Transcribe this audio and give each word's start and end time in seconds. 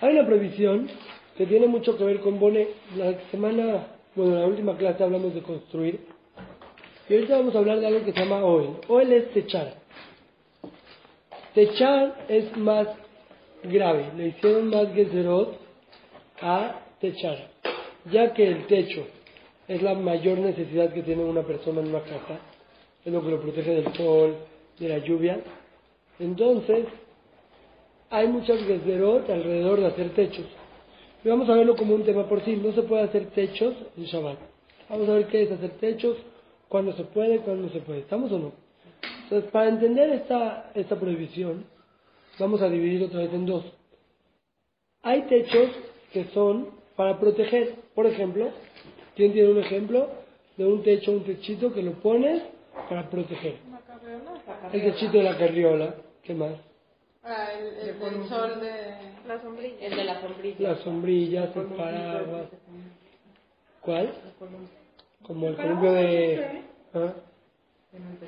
Hay 0.00 0.12
una 0.12 0.26
prohibición 0.26 0.88
que 1.36 1.46
tiene 1.46 1.66
mucho 1.66 1.96
que 1.96 2.04
ver 2.04 2.20
con 2.20 2.38
Bone. 2.38 2.68
La 2.96 3.18
semana, 3.30 3.86
bueno, 4.14 4.34
en 4.34 4.40
la 4.40 4.46
última 4.46 4.76
clase 4.76 5.02
hablamos 5.02 5.34
de 5.34 5.42
construir. 5.42 6.00
Y 7.08 7.14
ahorita 7.14 7.36
vamos 7.36 7.54
a 7.54 7.58
hablar 7.58 7.80
de 7.80 7.86
algo 7.86 8.04
que 8.04 8.12
se 8.12 8.20
llama 8.20 8.44
OEL. 8.44 8.76
OEL 8.88 9.12
es 9.12 9.30
techar. 9.32 9.74
Techar 11.54 12.26
es 12.28 12.56
más 12.56 12.88
grave. 13.62 14.10
Le 14.16 14.28
hicieron 14.28 14.68
más 14.68 14.92
gezerot 14.94 15.58
a 16.40 16.80
techar. 17.00 17.48
Ya 18.10 18.34
que 18.34 18.46
el 18.46 18.66
techo 18.66 19.06
es 19.68 19.82
la 19.82 19.94
mayor 19.94 20.38
necesidad 20.38 20.92
que 20.92 21.02
tiene 21.02 21.24
una 21.24 21.42
persona 21.42 21.80
en 21.80 21.88
una 21.88 22.00
casa. 22.00 22.40
Es 23.04 23.12
lo 23.12 23.22
que 23.22 23.30
lo 23.30 23.40
protege 23.40 23.70
del 23.70 23.94
sol, 23.94 24.36
de 24.78 24.88
la 24.88 24.98
lluvia. 24.98 25.40
Entonces, 26.18 26.86
hay 28.10 28.28
muchas 28.28 28.60
gezerot 28.62 29.28
alrededor 29.28 29.80
de 29.80 29.86
hacer 29.86 30.10
techos. 30.10 30.46
Y 31.24 31.28
vamos 31.28 31.48
a 31.48 31.54
verlo 31.54 31.74
como 31.74 31.94
un 31.94 32.04
tema 32.04 32.28
por 32.28 32.44
sí. 32.44 32.56
No 32.56 32.72
se 32.72 32.82
puede 32.82 33.02
hacer 33.02 33.26
techos 33.30 33.74
en 33.96 34.04
Shabbat. 34.04 34.38
Vamos 34.88 35.08
a 35.08 35.14
ver 35.14 35.26
qué 35.28 35.42
es 35.42 35.50
hacer 35.50 35.70
techos, 35.78 36.16
cuándo 36.68 36.92
se 36.92 37.04
puede, 37.04 37.38
cuándo 37.38 37.64
no 37.64 37.72
se 37.72 37.80
puede. 37.80 38.00
¿Estamos 38.00 38.30
o 38.30 38.38
no? 38.38 38.52
Entonces, 39.24 39.50
para 39.50 39.70
entender 39.70 40.10
esta, 40.10 40.70
esta 40.74 40.96
prohibición, 41.00 41.64
vamos 42.38 42.60
a 42.60 42.68
dividir 42.68 43.02
otra 43.02 43.20
vez 43.20 43.32
en 43.32 43.46
dos. 43.46 43.64
Hay 45.02 45.22
techos 45.22 45.70
que 46.12 46.24
son 46.26 46.68
para 46.94 47.18
proteger. 47.18 47.74
Por 47.94 48.06
ejemplo, 48.06 48.50
¿quién 49.16 49.32
tiene 49.32 49.50
un 49.50 49.58
ejemplo 49.58 50.08
de 50.56 50.66
un 50.66 50.82
techo, 50.82 51.12
un 51.12 51.24
techito 51.24 51.72
que 51.72 51.82
lo 51.82 51.92
pones 51.94 52.42
para 52.88 53.08
proteger? 53.08 53.56
El 54.72 54.82
techito 54.82 55.18
de 55.18 55.22
la 55.24 55.36
carriola. 55.36 55.94
¿Qué 56.22 56.34
más? 56.34 56.52
Ah, 57.22 57.48
el, 57.58 57.88
el 57.88 58.28
sol 58.28 58.60
de 58.60 58.96
la 59.26 59.40
sombrilla. 59.40 59.86
El 59.86 59.96
de 59.96 60.04
la 60.04 60.20
sombrilla. 60.20 60.68
Las 60.68 60.78
sombrillas, 60.80 61.56
el 61.56 61.66
paraguas. 61.66 62.46
¿Cuál? 63.80 64.12
Como 65.26 65.48
el 65.48 65.56
columpio 65.56 65.92
de... 65.92 66.62
¿Ah? 66.94 67.12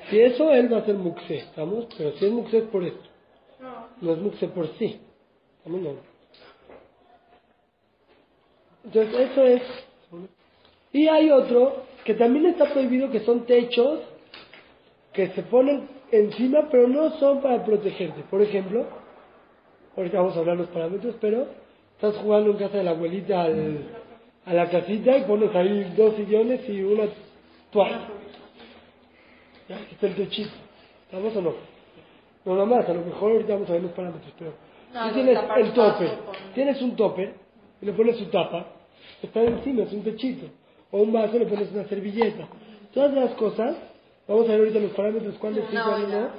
Si 0.09 0.19
eso, 0.19 0.51
él 0.53 0.71
va 0.73 0.77
a 0.79 0.85
ser 0.85 0.95
muxé, 0.95 1.37
¿estamos? 1.37 1.87
Pero 1.97 2.11
si 2.13 2.25
es 2.25 2.31
muxé 2.31 2.59
es 2.59 2.63
por 2.65 2.83
esto. 2.83 3.09
No 4.01 4.13
es 4.13 4.19
muxé 4.19 4.47
por 4.47 4.67
sí. 4.77 4.99
¿Estamos? 5.57 5.81
No. 5.81 5.91
Entonces, 8.85 9.31
eso 9.31 9.43
es... 9.43 9.61
Y 10.93 11.07
hay 11.07 11.29
otro 11.31 11.83
que 12.05 12.13
también 12.13 12.45
está 12.45 12.71
prohibido, 12.71 13.11
que 13.11 13.19
son 13.21 13.45
techos 13.45 13.99
que 15.13 15.27
se 15.29 15.43
ponen 15.43 15.87
encima, 16.11 16.67
pero 16.71 16.87
no 16.87 17.11
son 17.19 17.41
para 17.41 17.63
protegerte. 17.63 18.21
Por 18.29 18.41
ejemplo, 18.41 18.85
ahorita 19.95 20.17
vamos 20.19 20.35
a 20.35 20.39
hablar 20.39 20.57
los 20.57 20.67
parámetros, 20.67 21.15
pero 21.19 21.47
estás 21.95 22.15
jugando 22.17 22.51
en 22.51 22.57
casa 22.57 22.77
de 22.77 22.83
la 22.83 22.91
abuelita 22.91 23.41
al, 23.43 23.77
a 24.45 24.53
la 24.53 24.69
casita 24.69 25.17
y 25.17 25.23
pones 25.23 25.53
ahí 25.55 25.93
dos 25.97 26.15
sillones 26.15 26.67
y 26.69 26.81
una 26.83 27.05
toalla. 27.71 28.07
Ya, 29.69 29.75
aquí 29.77 29.93
está 29.95 30.07
el 30.07 30.15
techito. 30.15 30.51
¿Estamos 31.05 31.35
o 31.35 31.41
no? 31.41 31.53
No, 32.45 32.53
nada 32.53 32.65
más, 32.65 32.87
a 32.89 32.93
lo 32.93 33.01
mejor 33.01 33.31
ahorita 33.33 33.53
vamos 33.53 33.69
a 33.69 33.73
ver 33.73 33.81
los 33.83 33.91
parámetros, 33.91 34.33
pero 34.39 34.53
No, 34.93 35.13
tienes 35.13 35.37
el 35.57 35.73
tope, 35.73 36.05
con- 36.07 36.53
tienes 36.53 36.81
un 36.81 36.95
tope 36.95 37.33
y 37.81 37.85
le 37.85 37.93
pones 37.93 38.17
su 38.17 38.25
tapa, 38.27 38.65
está 39.21 39.43
encima, 39.43 39.83
es 39.83 39.91
un 39.91 40.03
techito. 40.03 40.47
O 40.91 40.99
un 41.01 41.11
vaso, 41.11 41.37
le 41.37 41.45
pones 41.45 41.69
una 41.73 41.83
servilleta. 41.85 42.47
Todas 42.93 43.13
las 43.13 43.31
cosas, 43.31 43.75
vamos 44.27 44.45
a 44.47 44.51
ver 44.51 44.59
ahorita 44.59 44.79
los 44.79 44.91
parámetros, 44.91 45.35
cuándo 45.35 45.61
sí, 45.61 45.73
ya. 45.73 45.85
no. 45.85 46.29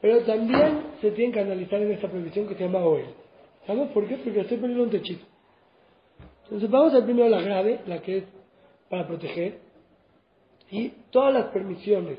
Pero 0.00 0.20
también 0.20 0.82
se 1.00 1.10
tienen 1.10 1.32
que 1.32 1.40
analizar 1.40 1.80
en 1.80 1.92
esta 1.92 2.08
previsión 2.08 2.46
que 2.46 2.54
se 2.54 2.64
llama 2.64 2.80
OEL. 2.80 3.06
¿Sabes 3.66 3.90
por 3.90 4.06
qué? 4.06 4.16
Porque 4.16 4.40
estoy 4.40 4.58
poniendo 4.58 4.84
un 4.84 4.90
techito. 4.90 5.24
Entonces 6.44 6.70
vamos 6.70 6.92
a 6.92 6.96
ver 6.96 7.04
primero 7.04 7.28
la 7.28 7.42
grave, 7.42 7.80
la 7.86 8.00
que 8.00 8.18
es 8.18 8.24
para 8.88 9.06
proteger. 9.06 9.58
Y 10.70 10.88
todas 11.10 11.34
las 11.34 11.46
permisiones 11.46 12.18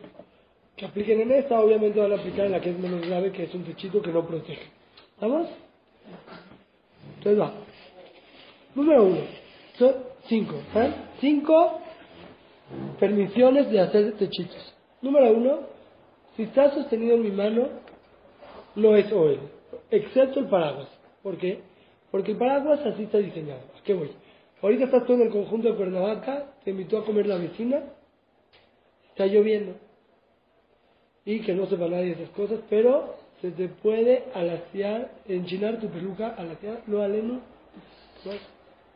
que 0.76 0.86
apliquen 0.86 1.22
en 1.22 1.32
esta, 1.32 1.60
obviamente 1.60 2.00
van 2.00 2.12
a 2.12 2.16
aplicar 2.16 2.46
en 2.46 2.52
la 2.52 2.62
que 2.62 2.70
es 2.70 2.80
menos 2.80 3.02
grave, 3.06 3.32
que 3.32 3.44
es 3.44 3.54
un 3.54 3.64
techito 3.64 4.02
que 4.02 4.12
no 4.12 4.26
protege. 4.26 4.68
¿Vamos? 5.20 5.48
Entonces 7.18 7.42
va. 7.42 7.54
Número 8.76 9.04
uno. 9.04 9.22
Son 9.78 9.96
cinco. 10.28 10.56
¿saben? 10.74 10.94
Cinco 11.20 11.82
permisiones 13.00 13.70
de 13.72 13.80
hacer 13.80 14.14
techitos. 14.14 14.76
Número 15.02 15.32
uno. 15.32 15.60
Si 16.36 16.44
está 16.44 16.74
sostenido 16.74 17.16
en 17.16 17.24
mi 17.24 17.32
mano, 17.32 17.68
no 18.76 18.96
es 18.96 19.12
OEL. 19.12 19.40
Excepto 19.92 20.40
el 20.40 20.48
paraguas. 20.48 20.88
¿Por 21.22 21.38
qué? 21.38 21.60
Porque 22.12 22.32
el 22.32 22.38
paraguas 22.38 22.80
así 22.86 23.04
está 23.04 23.18
diseñado. 23.18 23.62
¿A 23.78 23.84
qué 23.84 23.94
voy? 23.94 24.12
Ahorita 24.62 24.86
estás 24.86 25.06
tú 25.06 25.14
en 25.14 25.22
el 25.22 25.30
conjunto 25.30 25.70
de 25.70 25.76
Cuernavaca, 25.76 26.54
te 26.64 26.72
invitó 26.72 26.98
a 26.98 27.06
comer 27.06 27.28
la 27.28 27.38
vecina, 27.38 27.82
está 29.10 29.26
lloviendo. 29.26 29.76
Y 31.24 31.42
que 31.42 31.54
no 31.54 31.66
sepa 31.68 31.88
nadie 31.88 32.12
esas 32.12 32.30
cosas, 32.30 32.60
pero 32.70 33.16
se 33.42 33.52
te 33.52 33.70
puede 33.70 34.26
alaciar, 34.34 35.12
enchinar 35.28 35.80
tu 35.80 35.88
peluca, 35.88 36.36
alaciar, 36.38 36.84
no 36.88 37.02
aleno, 37.02 37.36
no, 38.26 38.32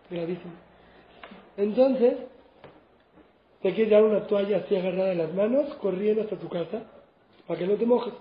gravísimo. 0.09 0.53
Entonces, 1.55 2.15
te 3.63 3.73
quieres 3.73 3.91
dar 3.91 4.03
una 4.03 4.27
toalla 4.27 4.57
así 4.57 4.75
agarrada 4.75 5.13
en 5.13 5.19
las 5.19 5.33
manos, 5.33 5.73
corriendo 5.75 6.21
hasta 6.21 6.35
tu 6.35 6.49
casa, 6.49 6.83
para 7.47 7.57
que 7.57 7.65
no 7.65 7.75
te 7.75 7.85
mojes. 7.85 8.13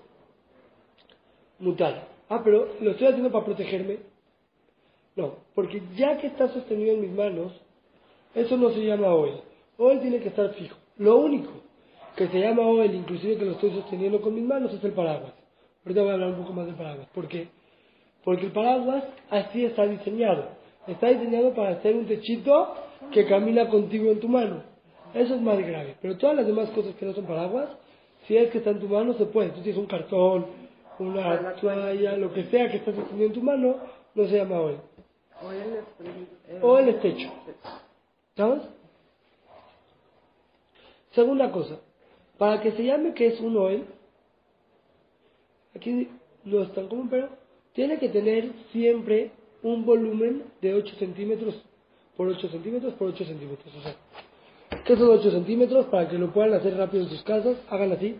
Mutar. 1.59 2.07
Ah, 2.29 2.39
pero 2.41 2.69
lo 2.79 2.91
estoy 2.91 3.07
haciendo 3.07 3.29
para 3.29 3.43
protegerme. 3.43 3.99
No, 5.17 5.35
porque 5.53 5.83
ya 5.97 6.17
que 6.17 6.27
está 6.27 6.47
sostenido 6.47 6.93
en 6.93 7.01
mis 7.01 7.11
manos, 7.11 7.51
eso 8.33 8.55
no 8.55 8.71
se 8.71 8.85
llama 8.85 9.13
oil. 9.13 9.33
Oil 9.77 9.99
tiene 9.99 10.21
que 10.21 10.29
estar 10.29 10.53
fijo. 10.53 10.77
Lo 10.97 11.17
único 11.17 11.51
que 12.15 12.29
se 12.29 12.39
llama 12.39 12.65
oil, 12.65 12.95
inclusive 12.95 13.37
que 13.37 13.45
lo 13.45 13.51
estoy 13.51 13.71
sosteniendo 13.71 14.21
con 14.21 14.33
mis 14.33 14.45
manos, 14.45 14.73
es 14.73 14.81
el 14.81 14.93
paraguas. 14.93 15.33
Ahorita 15.83 16.01
voy 16.03 16.11
a 16.11 16.13
hablar 16.13 16.29
un 16.29 16.37
poco 16.37 16.53
más 16.53 16.67
del 16.67 16.75
paraguas. 16.75 17.07
¿Por 17.13 17.27
qué? 17.27 17.49
Porque 18.23 18.45
el 18.45 18.53
paraguas 18.53 19.03
así 19.29 19.65
está 19.65 19.85
diseñado. 19.85 20.47
Está 20.87 21.09
diseñado 21.09 21.53
para 21.53 21.71
hacer 21.71 21.95
un 21.97 22.05
techito 22.05 22.75
que 23.11 23.25
camina 23.25 23.67
contigo 23.67 24.09
en 24.09 24.21
tu 24.21 24.29
mano. 24.29 24.72
Eso 25.13 25.35
es 25.35 25.41
más 25.41 25.57
grave. 25.59 25.95
Pero 26.01 26.17
todas 26.17 26.35
las 26.35 26.47
demás 26.47 26.69
cosas 26.71 26.95
que 26.95 27.05
no 27.05 27.13
son 27.13 27.25
paraguas, 27.25 27.69
si 28.27 28.35
es 28.37 28.49
que 28.51 28.59
está 28.59 28.71
en 28.71 28.79
tu 28.79 28.87
mano, 28.87 29.13
se 29.13 29.25
puede. 29.25 29.49
Tú 29.49 29.61
tienes 29.61 29.77
un 29.77 29.85
cartón, 29.85 30.45
una 30.99 31.55
toalla, 31.55 32.17
lo 32.17 32.33
que 32.33 32.45
sea 32.45 32.69
que 32.69 32.77
está 32.77 32.93
sosteniendo 32.93 33.33
en 33.33 33.33
tu 33.33 33.41
mano, 33.41 33.75
no 34.15 34.27
se 34.27 34.37
llama 34.37 34.59
oil. 34.59 34.77
O 36.61 36.77
el 36.79 36.99
techo. 36.99 37.29
¿Sabes? 38.35 38.63
Segunda 41.11 41.51
cosa, 41.51 41.79
para 42.39 42.59
que 42.61 42.71
se 42.71 42.83
llame 42.83 43.13
que 43.13 43.27
es 43.27 43.39
un 43.39 43.55
oil, 43.57 43.85
aquí 45.75 46.09
no 46.43 46.63
es 46.63 46.73
tan 46.73 46.87
común, 46.87 47.07
pero 47.09 47.29
tiene 47.73 47.99
que 47.99 48.09
tener 48.09 48.51
siempre 48.71 49.31
un 49.61 49.85
volumen 49.85 50.43
de 50.61 50.73
8 50.73 50.95
centímetros 50.95 51.63
por 52.17 52.27
8 52.27 52.49
centímetros 52.49 52.93
por 52.95 53.09
8 53.09 53.25
centímetros. 53.25 53.75
O 53.75 53.81
sea, 53.81 53.95
¿qué 54.85 54.95
son 54.95 55.09
8 55.09 55.31
centímetros? 55.31 55.85
Para 55.87 56.07
que 56.07 56.17
lo 56.17 56.31
puedan 56.31 56.53
hacer 56.53 56.75
rápido 56.77 57.03
en 57.03 57.09
sus 57.09 57.23
casas, 57.23 57.57
hagan 57.69 57.91
así. 57.91 58.17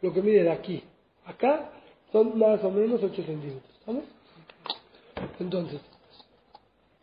Lo 0.00 0.12
que 0.12 0.22
mide 0.22 0.44
de 0.44 0.50
aquí 0.50 0.82
acá 1.28 1.70
son 2.10 2.38
más 2.38 2.62
o 2.64 2.70
menos 2.70 3.02
8 3.02 3.22
centímetros. 3.22 3.80
¿Sabes? 3.84 4.04
Entonces, 5.38 5.80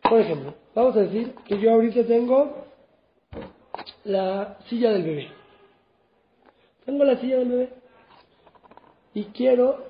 por 0.02 0.20
ejemplo, 0.20 0.54
vamos 0.74 0.96
a 0.98 1.02
decir 1.02 1.34
que 1.46 1.60
yo 1.60 1.72
ahorita 1.72 2.04
tengo 2.06 2.66
la 4.04 4.58
silla 4.68 4.92
del 4.92 5.04
bebé. 5.04 5.28
Tengo 6.86 7.04
la 7.04 7.18
silla 7.18 7.38
del 7.40 7.50
bebé. 7.50 7.70
Y 9.14 9.24
quiero, 9.26 9.86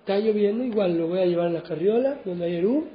está 0.00 0.18
lloviendo, 0.18 0.64
igual 0.64 0.98
lo 0.98 1.08
voy 1.08 1.20
a 1.20 1.26
llevar 1.26 1.46
en 1.46 1.54
la 1.54 1.62
carriola, 1.62 2.20
donde 2.24 2.44
hay 2.46 2.56
Eru, 2.56 2.88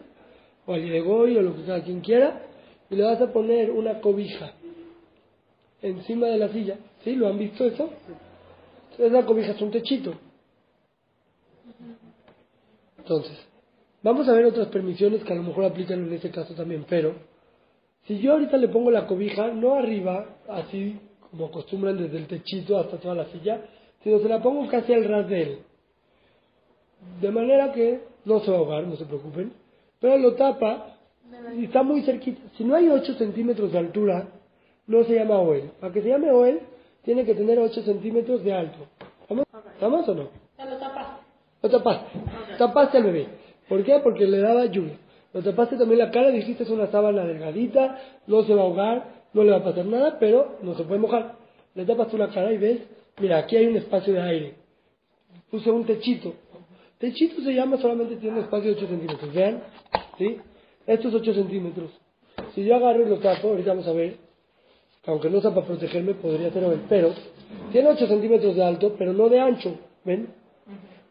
o 0.66 0.74
al 0.74 0.84
Yegoy, 0.84 1.38
o 1.38 1.42
lo 1.42 1.56
que 1.56 1.64
cada 1.64 1.84
quien 1.84 2.02
quiera, 2.02 2.42
y 2.90 2.96
le 2.96 3.04
vas 3.04 3.22
a 3.22 3.32
poner 3.32 3.72
una 3.72 4.02
cobija 4.02 4.54
encima 5.82 6.28
de 6.28 6.38
la 6.38 6.50
silla. 6.50 6.78
¿Sí? 7.04 7.16
¿Lo 7.16 7.28
han 7.28 7.38
visto 7.38 7.66
eso? 7.66 7.90
Entonces 8.92 9.12
la 9.12 9.26
cobija 9.26 9.52
es 9.52 9.62
un 9.62 9.72
techito. 9.72 10.14
Entonces, 12.98 13.38
vamos 14.04 14.28
a 14.28 14.34
ver 14.34 14.46
otras 14.46 14.68
permisiones 14.68 15.24
que 15.24 15.34
a 15.34 15.36
lo 15.36 15.44
mejor 15.44 15.66
aplican 15.66 16.06
en 16.06 16.14
este 16.14 16.30
caso 16.30 16.54
también, 16.54 16.86
pero 16.88 17.16
si 18.06 18.20
yo 18.20 18.34
ahorita 18.34 18.58
le 18.58 18.68
pongo 18.68 18.92
la 18.92 19.08
cobija, 19.08 19.48
no 19.48 19.76
arriba, 19.76 20.38
así 20.48 21.00
como 21.32 21.46
acostumbran 21.46 21.98
desde 21.98 22.18
el 22.18 22.28
techito 22.28 22.78
hasta 22.78 22.98
toda 22.98 23.16
la 23.16 23.26
silla, 23.28 23.62
sino 24.04 24.20
se 24.20 24.30
la 24.30 24.42
pongo 24.42 24.68
casi 24.68 24.94
al 24.94 25.06
ras 25.06 25.28
de 25.28 25.42
él. 25.42 25.60
De 27.22 27.32
manera 27.32 27.72
que 27.72 28.02
no 28.26 28.40
se 28.42 28.52
va 28.52 28.58
a 28.58 28.60
ahogar, 28.60 28.84
no 28.86 28.96
se 28.96 29.06
preocupen, 29.06 29.54
pero 30.00 30.18
lo 30.18 30.36
tapa 30.36 30.98
y 31.56 31.66
está 31.66 31.84
muy 31.84 32.02
cerquita. 32.02 32.42
Si 32.58 32.64
no 32.64 32.76
hay 32.76 32.90
8 32.90 33.14
centímetros 33.16 33.72
de 33.72 33.78
altura, 33.78 34.28
no 34.90 35.04
se 35.04 35.14
llama 35.14 35.40
OEL. 35.40 35.72
Para 35.80 35.94
que 35.94 36.02
se 36.02 36.10
llame 36.10 36.32
OEL, 36.32 36.62
tiene 37.04 37.24
que 37.24 37.36
tener 37.36 37.60
8 37.60 37.84
centímetros 37.84 38.44
de 38.44 38.54
alto. 38.54 38.80
¿Estamos? 39.74 40.10
o 40.10 40.16
no? 40.16 40.30
Ya 40.58 40.66
lo 40.66 40.78
tapaste. 40.78 41.22
Lo 41.62 41.70
tapaste. 41.70 42.20
Tapaste 42.58 42.98
al 42.98 43.04
bebé. 43.04 43.28
¿Por 43.70 43.84
qué? 43.84 44.00
Porque 44.04 44.26
le 44.26 44.40
daba 44.40 44.66
lluvia. 44.66 44.98
Lo 45.32 45.44
tapaste 45.44 45.78
también 45.78 46.00
la 46.00 46.10
cara, 46.10 46.32
dijiste 46.32 46.64
es 46.64 46.70
una 46.70 46.88
sábana 46.88 47.24
delgadita, 47.24 48.00
no 48.26 48.44
se 48.44 48.56
va 48.56 48.62
a 48.62 48.64
ahogar, 48.66 49.06
no 49.34 49.44
le 49.44 49.52
va 49.52 49.58
a 49.58 49.64
pasar 49.64 49.86
nada, 49.86 50.18
pero 50.20 50.58
no 50.64 50.76
se 50.76 50.84
puede 50.84 51.00
mojar. 51.00 51.36
Le 51.76 51.86
tapas 51.86 52.08
tú 52.08 52.18
la 52.18 52.30
cara 52.30 52.52
y 52.52 52.58
ves, 52.58 52.80
mira, 53.20 53.38
aquí 53.38 53.58
hay 53.58 53.68
un 53.68 53.78
espacio 53.78 54.12
de 54.14 54.22
aire. 54.22 54.56
Puse 55.52 55.70
un 55.70 55.86
techito. 55.86 56.34
Techito 56.98 57.42
se 57.44 57.54
llama, 57.54 57.78
solamente 57.78 58.16
tiene 58.16 58.40
un 58.40 58.44
espacio 58.44 58.72
de 58.72 58.78
8 58.78 58.88
centímetros. 58.88 59.34
Vean, 59.34 59.64
¿sí? 60.18 60.38
Estos 60.88 61.14
8 61.14 61.34
centímetros. 61.36 61.92
Si 62.56 62.66
yo 62.66 62.76
agarro 62.76 63.06
y 63.06 63.10
lo 63.10 63.20
tapo, 63.20 63.50
ahorita 63.50 63.70
vamos 63.70 63.88
a 63.88 63.94
ver, 63.94 64.29
aunque 65.06 65.30
no 65.30 65.42
sea 65.42 65.54
para 65.54 65.66
protegerme, 65.66 66.14
podría 66.16 66.52
ser 66.52 66.64
OEL, 66.64 66.82
pero 66.90 67.14
tiene 67.72 67.90
8 67.90 68.08
centímetros 68.08 68.56
de 68.56 68.64
alto, 68.64 68.96
pero 68.98 69.14
no 69.14 69.30
de 69.30 69.40
ancho, 69.40 69.76
¿ven? 70.04 70.30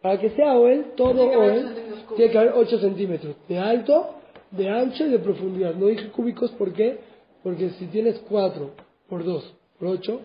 Para 0.01 0.19
que 0.21 0.31
sea 0.31 0.57
OEL, 0.57 0.93
todo 0.97 1.25
OEL, 1.25 1.75
tiene 2.17 2.31
que 2.31 2.39
haber 2.39 2.53
8 2.55 2.79
centímetros 2.79 3.35
de 3.49 3.59
alto, 3.59 4.15
de 4.51 4.69
ancho 4.69 5.07
y 5.07 5.11
de 5.11 5.19
profundidad. 5.19 5.75
No 5.75 5.87
dije 5.87 6.09
cúbicos, 6.11 6.51
¿por 6.53 6.73
qué? 6.73 6.99
Porque 7.43 7.71
si 7.71 7.87
tienes 7.87 8.19
4 8.29 8.71
por 9.09 9.25
2 9.25 9.55
por 9.79 9.89
8, 9.89 10.21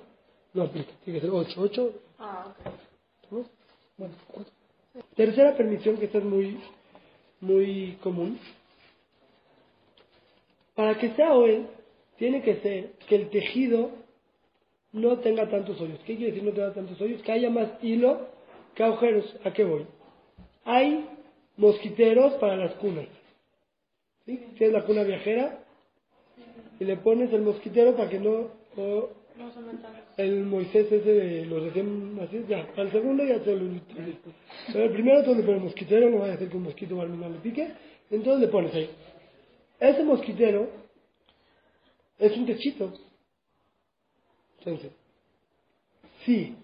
no 0.53 0.63
aplica, 0.63 0.91
tiene 1.03 1.19
que 1.19 1.25
ser 1.25 1.35
8, 1.35 1.61
8. 1.61 1.91
Ah, 2.19 2.53
ok. 3.31 3.47
Bueno, 3.97 4.13
Tercera 5.15 5.55
permisión 5.57 5.97
que 5.97 6.05
esta 6.05 6.19
es 6.19 6.23
muy, 6.23 6.59
muy 7.41 7.97
común. 8.03 8.39
Para 10.75 10.97
que 10.99 11.13
sea 11.15 11.33
OEL, 11.33 11.67
tiene 12.23 12.41
que 12.41 12.55
ser 12.61 12.91
que 13.09 13.15
el 13.15 13.29
tejido 13.29 13.91
no 14.93 15.19
tenga 15.19 15.49
tantos 15.49 15.81
hoyos. 15.81 15.99
¿Qué 16.05 16.15
quiere 16.15 16.31
decir 16.31 16.41
no 16.41 16.53
tenga 16.53 16.73
tantos 16.73 17.01
hoyos? 17.01 17.21
Que 17.21 17.33
haya 17.33 17.49
más 17.49 17.67
hilo 17.83 18.29
que 18.75 18.81
agujeros. 18.81 19.25
¿A 19.43 19.51
qué 19.51 19.65
voy? 19.65 19.85
Hay 20.63 21.05
mosquiteros 21.57 22.35
para 22.35 22.55
las 22.55 22.75
cunas. 22.75 23.07
¿Sí? 24.25 24.39
Tienes 24.57 24.71
la 24.71 24.85
cuna 24.85 25.03
viajera 25.03 25.65
y 26.79 26.85
le 26.85 26.95
pones 26.95 27.33
el 27.33 27.41
mosquitero 27.41 27.93
para 27.97 28.09
que 28.09 28.19
no... 28.19 28.51
el 30.15 30.45
Moisés 30.45 30.89
ese 30.89 31.13
de 31.13 31.45
los 31.45 31.61
recién 31.61 32.15
nacidos, 32.15 32.47
ya, 32.47 32.69
al 32.77 32.89
segundo 32.93 33.25
ya 33.25 33.39
te 33.39 33.53
lo 33.53 33.69
Pero 34.71 34.85
el 34.85 34.91
primero 34.91 35.25
tú 35.25 35.35
le 35.35 35.43
pones 35.43 35.61
mosquitero, 35.61 36.09
no 36.09 36.19
vaya 36.19 36.35
a 36.35 36.37
ser 36.37 36.47
que 36.47 36.55
un 36.55 36.63
mosquito 36.63 36.97
o 36.97 37.05
no 37.05 37.29
le 37.29 37.39
pique, 37.39 37.67
entonces 38.09 38.39
le 38.39 38.47
pones 38.47 38.73
ahí. 38.73 38.89
Ese 39.77 40.05
mosquitero 40.05 40.82
es 42.19 42.37
un 42.37 42.45
techito. 42.45 42.93
Entonces, 44.59 44.91
si 46.25 46.55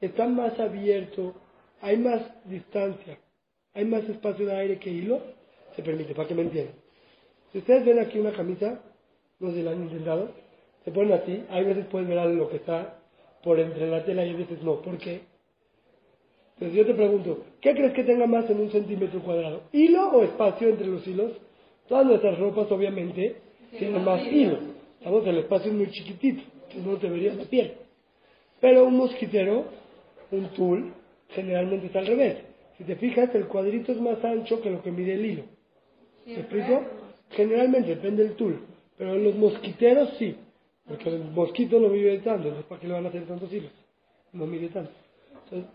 está 0.00 0.26
más 0.26 0.58
abierto, 0.58 1.34
hay 1.80 1.96
más 1.98 2.22
distancia, 2.44 3.18
hay 3.74 3.84
más 3.84 4.04
espacio 4.08 4.46
de 4.46 4.54
aire 4.54 4.78
que 4.78 4.90
hilo, 4.90 5.20
se 5.76 5.82
permite, 5.82 6.14
para 6.14 6.28
que 6.28 6.34
me 6.34 6.42
entiendan. 6.42 6.74
Si 7.52 7.58
ustedes 7.58 7.84
ven 7.84 7.98
aquí 7.98 8.18
una 8.18 8.32
camisa, 8.32 8.80
no 9.40 9.50
sé 9.50 9.56
si 9.56 9.62
la 9.62 9.72
han 9.72 9.82
intentado, 9.82 10.30
se 10.84 10.90
ponen 10.90 11.12
así, 11.12 11.44
hay 11.50 11.64
veces 11.64 11.86
pueden 11.86 12.08
ver 12.08 12.24
lo 12.26 12.48
que 12.48 12.56
está 12.56 12.98
por 13.42 13.60
entre 13.60 13.88
la 13.88 14.04
tela 14.04 14.24
y 14.24 14.30
a 14.30 14.36
veces 14.36 14.62
no. 14.62 14.80
¿Por 14.80 14.98
qué? 14.98 15.20
Entonces 16.54 16.76
yo 16.78 16.86
te 16.86 16.94
pregunto, 16.94 17.44
¿qué 17.60 17.74
crees 17.74 17.92
que 17.92 18.04
tenga 18.04 18.26
más 18.26 18.48
en 18.48 18.60
un 18.60 18.70
centímetro 18.70 19.20
cuadrado? 19.20 19.62
¿Hilo 19.72 20.08
o 20.10 20.22
espacio 20.22 20.68
entre 20.68 20.86
los 20.86 21.06
hilos? 21.06 21.32
Todas 21.88 22.06
nuestras 22.06 22.38
ropas 22.38 22.70
obviamente 22.70 23.36
tienen 23.78 24.04
más 24.04 24.24
hilo. 24.26 24.73
Vamos, 25.04 25.26
el 25.26 25.38
espacio 25.38 25.70
es 25.70 25.76
muy 25.76 25.90
chiquitito, 25.90 26.42
no 26.82 26.96
te 26.96 27.08
verías 27.08 27.36
la 27.36 27.44
piel. 27.44 27.74
Pero 28.60 28.86
un 28.86 28.96
mosquitero, 28.96 29.66
un 30.30 30.48
tul, 30.54 30.92
generalmente 31.30 31.86
está 31.86 31.98
al 31.98 32.06
revés. 32.06 32.38
Si 32.78 32.84
te 32.84 32.96
fijas, 32.96 33.34
el 33.34 33.46
cuadrito 33.46 33.92
es 33.92 34.00
más 34.00 34.24
ancho 34.24 34.60
que 34.62 34.70
lo 34.70 34.82
que 34.82 34.90
mide 34.90 35.14
el 35.14 35.26
hilo. 35.26 35.42
¿Me 36.26 36.40
explico? 36.40 36.82
Generalmente 37.30 37.90
depende 37.90 38.24
del 38.24 38.34
tul. 38.34 38.60
Pero 38.96 39.14
en 39.14 39.24
los 39.24 39.34
mosquiteros 39.34 40.10
sí. 40.18 40.36
Porque 40.86 41.10
el 41.10 41.24
mosquito 41.24 41.78
no 41.78 41.88
vive 41.90 42.18
tanto, 42.18 42.48
entonces 42.48 42.64
¿para 42.66 42.80
qué 42.80 42.88
le 42.88 42.94
van 42.94 43.06
a 43.06 43.08
hacer 43.08 43.26
tantos 43.26 43.52
hilos? 43.52 43.70
No 44.32 44.46
mide 44.46 44.68
tanto. 44.68 44.92
Entonces, 45.44 45.70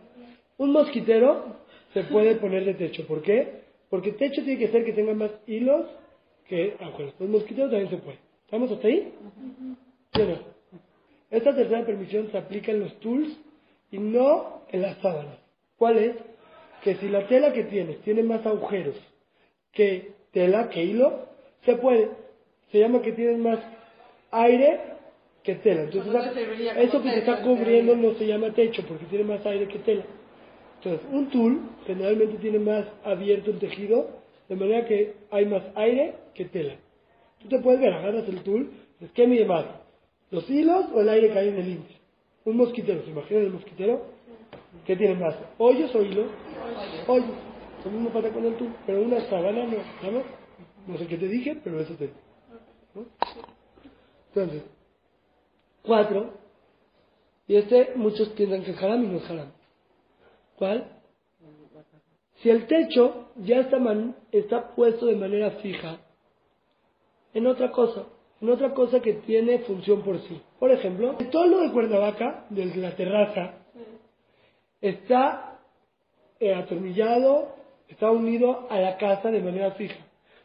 un 0.57 0.71
mosquitero 0.71 1.55
se 1.93 2.03
puede 2.03 2.35
poner 2.35 2.65
de 2.65 2.73
techo. 2.73 3.05
¿Por 3.07 3.21
qué? 3.21 3.61
Porque 3.89 4.11
techo 4.11 4.43
tiene 4.43 4.59
que 4.59 4.67
ser 4.67 4.85
que 4.85 4.93
tenga 4.93 5.13
más 5.13 5.31
hilos 5.47 5.85
que 6.47 6.75
agujeros. 6.79 7.13
Los 7.19 7.29
mosquiteros 7.29 7.71
también 7.71 7.89
se 7.89 7.97
puede. 7.97 8.28
¿Estamos 8.49 8.71
hasta 8.71 8.87
ahí? 8.87 9.13
Esta 11.29 11.55
tercera 11.55 11.85
permisión 11.85 12.31
se 12.31 12.37
aplica 12.39 12.71
en 12.71 12.79
los 12.79 12.99
tools 12.99 13.37
y 13.91 13.99
no 13.99 14.63
en 14.71 14.81
las 14.81 14.97
sábanas. 14.97 15.37
¿Cuál 15.77 15.99
es? 15.99 16.15
Que 16.83 16.95
si 16.95 17.09
la 17.09 17.27
tela 17.27 17.53
que 17.53 17.65
tienes 17.65 17.99
tiene 17.99 18.23
más 18.23 18.43
agujeros 18.47 18.95
que 19.71 20.13
tela, 20.31 20.67
que 20.69 20.83
hilo, 20.83 21.27
se 21.63 21.75
puede. 21.75 22.09
Se 22.71 22.79
llama 22.79 23.03
que 23.03 23.11
tienes 23.11 23.37
más 23.37 23.59
aire 24.31 24.79
que 25.43 25.53
tela. 25.53 25.83
Entonces, 25.83 26.11
eso 26.75 27.03
que 27.03 27.11
se 27.11 27.19
está 27.19 27.43
cubriendo 27.43 27.95
no 27.95 28.15
se 28.15 28.25
llama 28.25 28.51
techo 28.51 28.83
porque 28.87 29.05
tiene 29.05 29.25
más 29.25 29.45
aire 29.45 29.67
que 29.67 29.77
tela. 29.77 30.05
Entonces, 30.77 31.07
un 31.11 31.29
tool 31.29 31.59
generalmente 31.85 32.39
tiene 32.39 32.57
más 32.57 32.87
abierto 33.03 33.51
el 33.51 33.59
tejido, 33.59 34.09
de 34.47 34.55
manera 34.55 34.87
que 34.87 35.13
hay 35.29 35.45
más 35.45 35.61
aire 35.75 36.15
que 36.33 36.45
tela. 36.45 36.73
Tú 37.41 37.47
te 37.47 37.59
puedes 37.59 37.79
ver, 37.79 37.93
agarras 37.93 38.27
el 38.27 38.43
tul, 38.43 38.71
¿qué 39.13 39.27
mide 39.27 39.45
más? 39.45 39.65
¿Los 40.31 40.49
hilos 40.49 40.85
o 40.93 41.01
el 41.01 41.09
aire 41.09 41.37
hay 41.37 41.49
en 41.49 41.57
el 41.57 41.69
índice? 41.69 41.99
Un 42.45 42.57
mosquitero, 42.57 43.03
¿se 43.03 43.09
imaginan 43.09 43.43
el 43.43 43.53
mosquitero? 43.53 44.05
¿Qué 44.85 44.95
tiene 44.95 45.15
más? 45.15 45.35
¿Hoyos 45.57 45.93
o 45.95 46.01
hilos? 46.01 46.27
Hoyos. 47.07 47.49
Lo 47.85 47.91
mismo 47.91 48.09
pasa 48.09 48.29
con 48.29 48.45
el 48.45 48.55
tul, 48.55 48.73
pero 48.85 49.01
una 49.01 49.21
sábana 49.29 49.63
no, 49.63 49.77
¿no? 50.11 50.23
No 50.87 50.97
sé 50.97 51.07
qué 51.07 51.17
te 51.17 51.27
dije, 51.27 51.59
pero 51.63 51.79
eso 51.79 51.93
te 51.95 52.09
¿no? 52.93 53.05
Entonces, 54.27 54.63
cuatro. 55.83 56.33
Y 57.47 57.55
este, 57.55 57.93
muchos 57.95 58.29
piensan 58.29 58.63
que 58.63 58.71
es 58.71 58.83
haram 58.83 59.03
y 59.03 59.07
no 59.07 59.17
es 59.17 59.29
haram. 59.29 59.51
¿Cuál? 60.57 60.99
Si 62.41 62.49
el 62.49 62.67
techo 62.67 63.29
ya 63.37 63.61
está, 63.61 63.79
está 64.31 64.75
puesto 64.75 65.07
de 65.07 65.15
manera 65.15 65.51
fija 65.51 65.99
en 67.39 67.47
otra 67.47 67.71
cosa, 67.71 68.03
en 68.41 68.49
otra 68.49 68.73
cosa 68.73 68.99
que 68.99 69.13
tiene 69.13 69.59
función 69.59 70.01
por 70.01 70.19
sí. 70.19 70.41
Por 70.59 70.71
ejemplo, 70.71 71.15
el 71.19 71.29
toldo 71.29 71.61
de 71.61 71.71
Cuernavaca, 71.71 72.45
de 72.49 72.65
la 72.75 72.95
terraza, 72.95 73.53
está 74.81 75.59
eh, 76.39 76.53
atornillado, 76.53 77.55
está 77.87 78.11
unido 78.11 78.67
a 78.69 78.79
la 78.79 78.97
casa 78.97 79.31
de 79.31 79.41
manera 79.41 79.71
fija. 79.71 79.97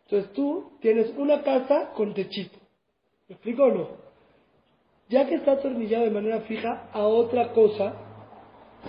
Entonces 0.05 0.33
tú 0.33 0.73
tienes 0.81 1.13
una 1.17 1.43
casa 1.43 1.91
con 1.95 2.15
techito. 2.15 2.59
¿Me 3.29 3.35
explico 3.35 3.65
o 3.65 3.71
no? 3.71 3.89
Ya 5.09 5.27
que 5.27 5.35
está 5.35 5.53
atornillado 5.53 6.05
de 6.05 6.11
manera 6.11 6.41
fija 6.43 6.89
a 6.93 7.07
otra 7.07 7.53
cosa, 7.53 7.95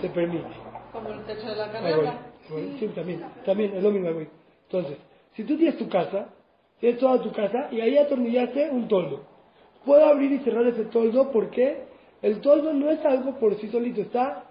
se 0.00 0.08
permite. 0.10 0.48
Como 0.92 1.10
el 1.10 1.24
techo 1.24 1.46
de 1.46 1.56
la 1.56 1.70
carrera. 1.70 2.32
Sí, 2.78 2.88
también, 2.94 3.24
también 3.44 3.76
es 3.76 3.82
lo 3.82 3.90
mismo, 3.90 4.12
güey. 4.12 4.28
Entonces, 4.64 4.98
si 5.34 5.42
tú 5.44 5.56
tienes 5.56 5.76
tu 5.76 5.88
casa, 5.88 6.28
tienes 6.80 6.98
toda 6.98 7.22
tu 7.22 7.32
casa 7.32 7.68
y 7.70 7.80
ahí 7.80 7.96
atornillaste 7.96 8.70
un 8.70 8.88
toldo. 8.88 9.24
Puedo 9.84 10.04
abrir 10.04 10.32
y 10.32 10.38
cerrar 10.38 10.66
ese 10.66 10.84
toldo 10.86 11.30
porque 11.30 11.84
el 12.22 12.40
toldo 12.40 12.72
no 12.72 12.90
es 12.90 13.04
algo 13.04 13.38
por 13.38 13.56
sí 13.60 13.68
solito, 13.68 14.00
está 14.00 14.44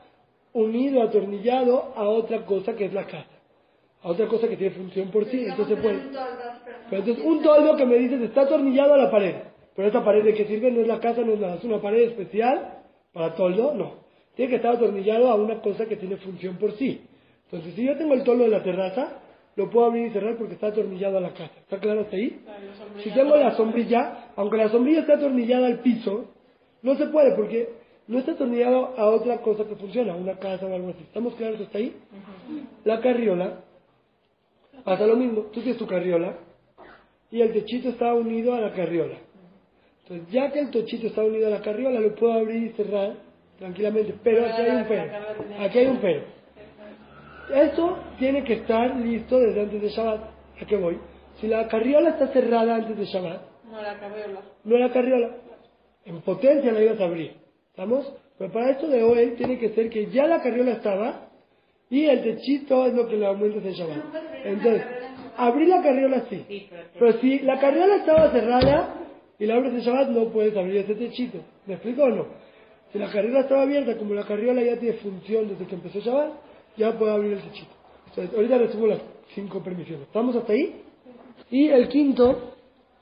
unido, 0.54 1.02
atornillado 1.04 1.94
a 1.96 2.08
otra 2.08 2.46
cosa 2.46 2.76
que 2.76 2.86
es 2.86 2.94
la 2.94 3.06
casa. 3.06 3.28
A 4.02 4.10
otra 4.10 4.28
cosa 4.28 4.48
que 4.48 4.56
tiene 4.56 4.76
función 4.76 5.10
por 5.10 5.26
sí, 5.26 5.46
entonces 5.46 5.80
puede. 5.80 6.00
Pero 6.90 7.02
entonces 7.02 7.26
un 7.26 7.42
toldo 7.42 7.76
que 7.76 7.86
me 7.86 7.96
dices 7.96 8.22
está 8.22 8.42
atornillado 8.42 8.94
a 8.94 8.98
la 8.98 9.12
pared. 9.12 9.36
Pero 9.76 9.88
esta 9.88 10.06
pared 10.06 10.24
de 10.24 10.34
qué 10.34 10.46
sirve 10.46 10.72
no 10.72 10.82
es 10.82 10.88
la 10.88 11.00
casa, 11.00 11.22
no 11.22 11.34
es 11.34 11.40
nada, 11.40 11.56
es 11.56 11.64
una 11.64 11.82
pared 11.82 12.04
especial 12.04 12.84
para 13.12 13.36
toldo, 13.36 13.74
no. 13.74 14.06
Tiene 14.36 14.50
que 14.50 14.56
estar 14.58 14.76
atornillado 14.76 15.30
a 15.30 15.36
una 15.36 15.62
cosa 15.62 15.86
que 15.86 15.98
tiene 15.98 16.18
función 16.18 16.58
por 16.58 16.74
sí. 16.74 17.02
Entonces, 17.46 17.74
si 17.76 17.86
yo 17.86 17.98
tengo 17.98 18.14
el 18.14 18.24
toldo 18.24 18.44
de 18.44 18.50
la 18.50 18.64
terraza, 18.64 19.20
lo 19.56 19.70
puedo 19.70 19.88
abrir 19.88 20.08
y 20.08 20.10
cerrar 20.12 20.36
porque 20.38 20.54
está 20.54 20.68
atornillado 20.68 21.18
a 21.18 21.22
la 21.22 21.30
casa. 21.30 21.54
¿Está 21.60 21.80
claro 21.80 22.02
hasta 22.02 22.16
ahí? 22.16 22.42
Si 23.04 23.12
tengo 23.12 23.36
la 23.38 23.56
sombrilla, 23.56 24.32
aunque 24.36 24.58
la 24.58 24.70
sombrilla 24.70 25.02
esté 25.02 25.14
atornillada 25.14 25.68
al 25.68 25.80
piso, 25.80 26.26
no 26.82 26.96
se 26.96 27.06
puede 27.08 27.36
porque 27.36 27.70
no 28.08 28.20
está 28.20 28.34
atornillado 28.34 28.94
a 28.98 29.06
otra 29.06 29.38
cosa 29.42 29.66
que 29.66 29.76
funciona, 29.76 30.16
una 30.16 30.38
casa 30.38 30.66
o 30.66 30.74
algo 30.74 30.90
así. 30.90 31.04
¿Estamos 31.04 31.36
claros 31.36 31.60
hasta 31.62 31.78
ahí? 31.78 31.96
La 32.84 33.00
carriola 33.00 33.62
pasa 34.84 35.08
lo 35.08 35.16
mismo. 35.16 35.44
Tú 35.54 35.62
tienes 35.62 35.78
tu 35.78 35.88
carriola 35.88 36.36
y 37.32 37.42
el 37.42 37.54
techito 37.54 37.90
está 37.90 38.14
unido 38.14 38.54
a 38.54 38.60
la 38.60 38.74
carriola. 38.74 39.16
Entonces, 40.04 40.32
ya 40.32 40.52
que 40.52 40.60
el 40.60 40.70
techito 40.70 41.08
está 41.08 41.24
unido 41.24 41.48
a 41.48 41.50
la 41.50 41.62
carriola, 41.62 42.00
lo 42.00 42.14
puedo 42.14 42.34
abrir 42.34 42.64
y 42.64 42.70
cerrar 42.74 43.14
tranquilamente. 43.58 44.14
Pero 44.24 44.46
aquí 44.46 44.62
hay 44.62 44.76
un 44.76 44.86
pero. 44.88 45.04
Aquí 45.60 45.80
hay 45.80 45.88
un 45.88 45.98
pero. 45.98 46.22
Eso 47.54 47.98
tiene 48.18 48.44
que 48.44 48.54
estar 48.54 48.96
listo 48.98 49.40
desde 49.40 49.62
antes 49.62 49.82
de 49.82 49.90
Shabbat. 49.90 50.22
¿A 50.62 50.66
qué 50.66 50.76
voy? 50.78 50.98
Si 51.40 51.48
la 51.48 51.68
carriola 51.68 52.10
está 52.12 52.28
cerrada 52.28 52.76
antes 52.76 52.98
de 52.98 53.06
Shabbat, 53.06 53.42
No 53.70 53.82
la 53.82 54.00
carriola. 54.00 54.40
no 54.64 54.78
la 54.78 54.90
carriola, 54.92 55.30
en 56.06 56.22
potencia 56.22 56.72
la 56.72 56.82
ibas 56.82 57.00
a 57.00 57.06
abrir. 57.06 57.34
¿Estamos? 57.70 58.12
Pero 58.38 58.52
para 58.52 58.72
esto 58.72 58.88
de 58.88 59.04
hoy 59.04 59.36
tiene 59.38 59.58
que 59.60 59.70
ser 59.70 59.90
que 59.90 60.08
ya 60.08 60.28
la 60.28 60.42
carriola 60.42 60.72
estaba 60.74 61.30
y 61.90 62.06
el 62.06 62.24
techito 62.24 62.86
es 62.88 62.94
lo 62.94 63.08
que 63.08 63.18
le 63.18 63.26
aumenta 63.26 63.58
en 63.60 63.74
Shabbat. 63.74 63.98
Entonces, 64.46 64.82
abrir 65.38 65.68
la 65.68 65.82
carriola 65.82 66.24
sí. 66.30 66.68
Pero 66.98 67.14
si 67.20 67.40
la 67.40 67.60
carriola 67.60 67.98
estaba 67.98 68.32
cerrada 68.32 68.96
y 69.38 69.46
la 69.46 69.56
abres 69.56 69.74
en 69.74 69.80
Shabbat, 69.82 70.10
no 70.10 70.30
puedes 70.30 70.56
abrir 70.56 70.78
ese 70.78 70.96
techito. 70.96 71.40
¿Me 71.66 71.74
explico 71.76 72.04
o 72.04 72.10
no? 72.10 72.26
Si 72.92 73.00
la 73.00 73.12
carriola 73.12 73.42
estaba 73.42 73.64
abierta, 73.64 73.98
como 73.98 74.14
la 74.14 74.24
carriola 74.26 74.62
ya 74.64 74.78
tiene 74.80 74.96
función 74.98 75.50
desde 75.50 75.66
que 75.66 75.76
empezó 75.76 76.00
Shabbat, 76.00 76.32
ya 76.78 76.98
puedo 76.98 77.12
abrir 77.12 77.34
el 77.34 77.42
techito. 77.42 77.72
Entonces, 78.10 78.36
ahorita 78.36 78.72
subo 78.72 78.88
las 78.88 79.02
cinco 79.34 79.62
permisiones. 79.62 80.08
¿Estamos 80.08 80.36
hasta 80.36 80.54
ahí? 80.54 80.82
Y 81.50 81.68
el 81.68 81.90
quinto 81.90 82.56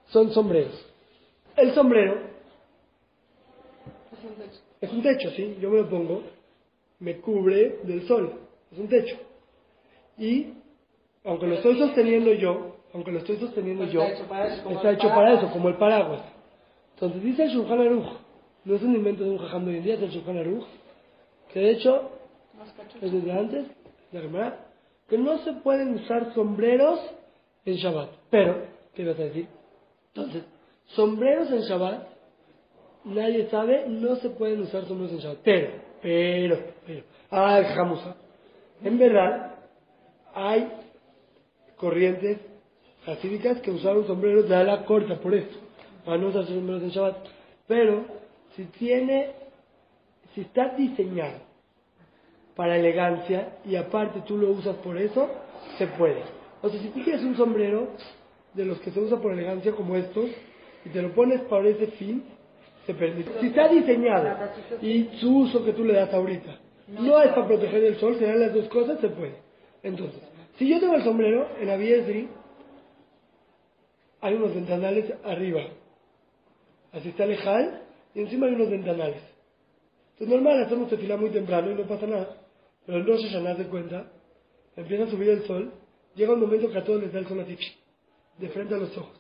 son 0.08 0.32
sombreros. 0.32 0.86
El 1.56 1.74
sombrero 1.74 2.34
es 4.82 4.92
un 4.92 5.02
techo, 5.02 5.30
¿sí? 5.32 5.58
Yo 5.62 5.70
me 5.70 5.78
lo 5.78 5.90
pongo, 5.90 6.24
me 7.00 7.18
cubre 7.18 7.80
del 7.84 8.06
sol, 8.08 8.34
es 8.72 8.80
un 8.80 8.88
techo. 8.88 9.16
Y, 10.18 10.54
aunque 11.24 11.48
lo 11.48 11.56
estoy 11.56 11.78
sosteniendo 11.78 12.34
yo, 12.34 12.76
aunque 12.94 13.12
lo 13.12 13.20
estoy 13.20 13.38
sosteniendo 13.38 13.86
yo, 13.86 14.02
Está 14.04 14.14
hecho 14.14 14.28
para 14.28 14.54
eso, 14.54 14.64
como 14.64 14.82
el 14.82 14.96
hecho 14.96 15.08
para 15.08 15.16
paraguas. 15.16 15.44
eso, 15.44 15.54
como 15.54 15.70
el 15.70 15.76
paraguas. 15.76 16.22
Entonces 16.96 17.24
dice 17.24 17.44
el 17.44 17.50
Shulchan 17.50 17.80
Aruch, 17.80 18.08
no 18.66 18.76
es 18.76 18.82
un 18.84 18.96
invento 18.96 19.24
de 19.24 19.30
un 19.32 19.38
jajam 19.38 19.66
de 19.66 19.72
hoy 19.72 19.78
en 19.78 19.84
día, 19.84 19.94
es 19.96 20.02
el 20.02 20.10
Shulchan 20.10 20.38
Aruch, 20.38 20.66
que 21.52 21.60
de 21.60 21.72
hecho 21.72 22.12
es 22.23 22.23
desde 23.02 23.32
antes, 23.32 23.66
Gemara, 24.12 24.60
que 25.08 25.18
no 25.18 25.38
se 25.40 25.54
pueden 25.54 25.96
usar 25.96 26.34
sombreros 26.34 27.00
en 27.66 27.76
Shabbat. 27.76 28.10
Pero, 28.30 28.66
¿qué 28.94 29.02
ibas 29.02 29.20
a 29.20 29.24
decir? 29.24 29.48
Entonces, 30.14 30.44
sombreros 30.88 31.52
en 31.52 31.62
Shabbat, 31.62 32.08
nadie 33.06 33.50
sabe, 33.50 33.88
no 33.88 34.16
se 34.18 34.30
pueden 34.30 34.62
usar 34.62 34.86
sombreros 34.86 35.14
en 35.14 35.20
Shabbat. 35.20 35.40
Pero, 35.44 35.72
pero, 36.02 36.60
pero, 36.86 37.04
ah, 37.32 37.60
el 37.60 37.66
jajam 37.66 37.92
usa. 37.94 38.16
En 38.84 38.98
verdad, 38.98 39.56
hay 40.34 40.72
corrientes 41.78 42.40
hasídicas 43.06 43.60
que 43.62 43.72
usaron 43.72 44.08
sombreros 44.08 44.48
de 44.48 44.56
ala 44.56 44.86
corta, 44.86 45.20
por 45.20 45.34
esto, 45.34 45.58
para 46.06 46.18
no 46.18 46.28
usar 46.28 46.46
sombreros 46.46 46.84
en 46.84 46.90
Shabbat. 46.90 47.18
Pero, 47.68 48.06
si 48.56 48.66
tiene, 48.66 49.32
si 50.34 50.42
está 50.42 50.70
diseñado 50.76 51.53
para 52.56 52.78
elegancia 52.78 53.58
y 53.66 53.76
aparte 53.76 54.22
tú 54.28 54.38
lo 54.38 54.52
usas 54.52 54.76
por 54.78 54.98
eso, 54.98 55.30
se 55.78 55.88
puede. 55.88 56.22
O 56.62 56.70
sea, 56.70 56.80
si 56.80 56.90
tú 56.90 57.02
quieres 57.04 57.24
un 57.24 57.36
sombrero 57.36 57.90
de 58.54 58.66
los 58.66 58.80
que 58.80 58.92
se 58.92 59.00
usa 59.00 59.20
por 59.20 59.34
elegancia 59.34 59.72
como 59.74 59.96
estos 59.96 60.30
y 60.86 60.90
te 60.90 61.02
lo 61.02 61.14
pones 61.14 61.42
para 61.42 61.68
ese 61.68 61.88
fin, 61.88 62.24
se 62.86 62.94
permite. 62.94 63.32
Si 63.40 63.48
está 63.48 63.68
diseñado 63.68 64.38
y 64.82 65.10
su 65.20 65.38
uso 65.38 65.64
que 65.64 65.74
tú 65.74 65.84
le 65.84 65.94
das 65.94 66.14
ahorita 66.14 66.60
no 66.88 67.22
es 67.22 67.30
para 67.30 67.48
proteger 67.48 67.82
del 67.82 67.98
sol, 67.98 68.18
serán 68.20 68.40
las 68.40 68.54
dos 68.54 68.68
cosas, 68.68 69.00
se 69.00 69.10
puede. 69.10 69.36
Entonces, 69.82 70.22
si 70.58 70.70
yo 70.70 70.80
tengo 70.80 70.96
el 70.96 71.04
sombrero 71.04 71.48
en 71.60 71.70
Aviesri, 71.70 72.30
hay 74.22 74.34
unos 74.36 74.54
ventanales 74.54 75.14
arriba. 75.24 75.62
Así 76.92 77.10
está 77.10 77.26
lejal 77.26 77.82
y 78.14 78.22
encima 78.22 78.48
hay 78.48 78.54
unos 78.54 78.70
ventanales. 78.70 79.22
Entonces, 80.14 80.36
normal, 80.36 80.64
hacemos 80.64 80.90
tefilá 80.90 81.18
muy 81.18 81.30
temprano 81.30 81.72
y 81.72 81.76
no 81.76 81.84
pasa 81.84 82.06
nada. 82.06 82.43
Pero 82.86 82.98
el 82.98 83.06
Rosh 83.06 83.24
Hashanah 83.24 83.56
se 83.56 83.66
cuenta, 83.68 84.06
empieza 84.76 85.04
a 85.06 85.08
subir 85.08 85.30
el 85.30 85.44
sol, 85.44 85.72
llega 86.16 86.34
un 86.34 86.42
momento 86.42 86.70
que 86.70 86.78
a 86.78 86.84
todos 86.84 87.02
les 87.02 87.14
da 87.14 87.20
el 87.20 87.28
sol 87.28 87.40
así, 87.40 87.58
de 88.38 88.50
frente 88.50 88.76
a 88.76 88.78
los 88.78 88.98
ojos. 88.98 89.20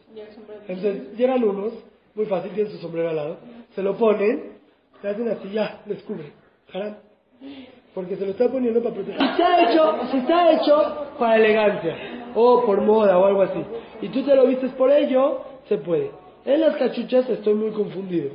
Entonces, 0.68 1.18
llegan 1.18 1.44
unos, 1.44 1.74
muy 2.16 2.26
fácil, 2.26 2.52
tienen 2.52 2.72
su 2.72 2.80
sombrero 2.80 3.10
al 3.10 3.16
lado, 3.16 3.38
se 3.74 3.82
lo 3.82 3.98
ponen, 3.98 4.54
se 5.02 5.08
hacen 5.08 5.28
así, 5.30 5.50
ya, 5.52 5.82
les 5.86 6.02
cubre. 6.04 6.32
Haram. 6.74 6.96
Porque 7.94 8.16
se 8.16 8.26
lo 8.26 8.32
está 8.32 8.50
poniendo 8.50 8.82
para 8.82 8.96
proteger. 8.96 9.20
Si 9.20 9.28
está 9.28 9.72
hecho, 9.72 10.12
si 10.12 10.18
está 10.18 10.52
hecho 10.52 11.08
para 11.20 11.36
elegancia, 11.36 12.32
o 12.36 12.66
por 12.66 12.82
moda 12.82 13.18
o 13.18 13.26
algo 13.26 13.44
así, 13.44 13.64
y 14.02 14.10
tú 14.10 14.24
te 14.24 14.36
lo 14.36 14.48
vistes 14.48 14.72
por 14.72 14.92
ello, 14.92 15.42
se 15.70 15.78
puede. 15.78 16.12
En 16.46 16.62
las 16.62 16.76
cachuchas 16.76 17.30
estoy 17.30 17.54
muy 17.54 17.72
confundido. 17.72 18.32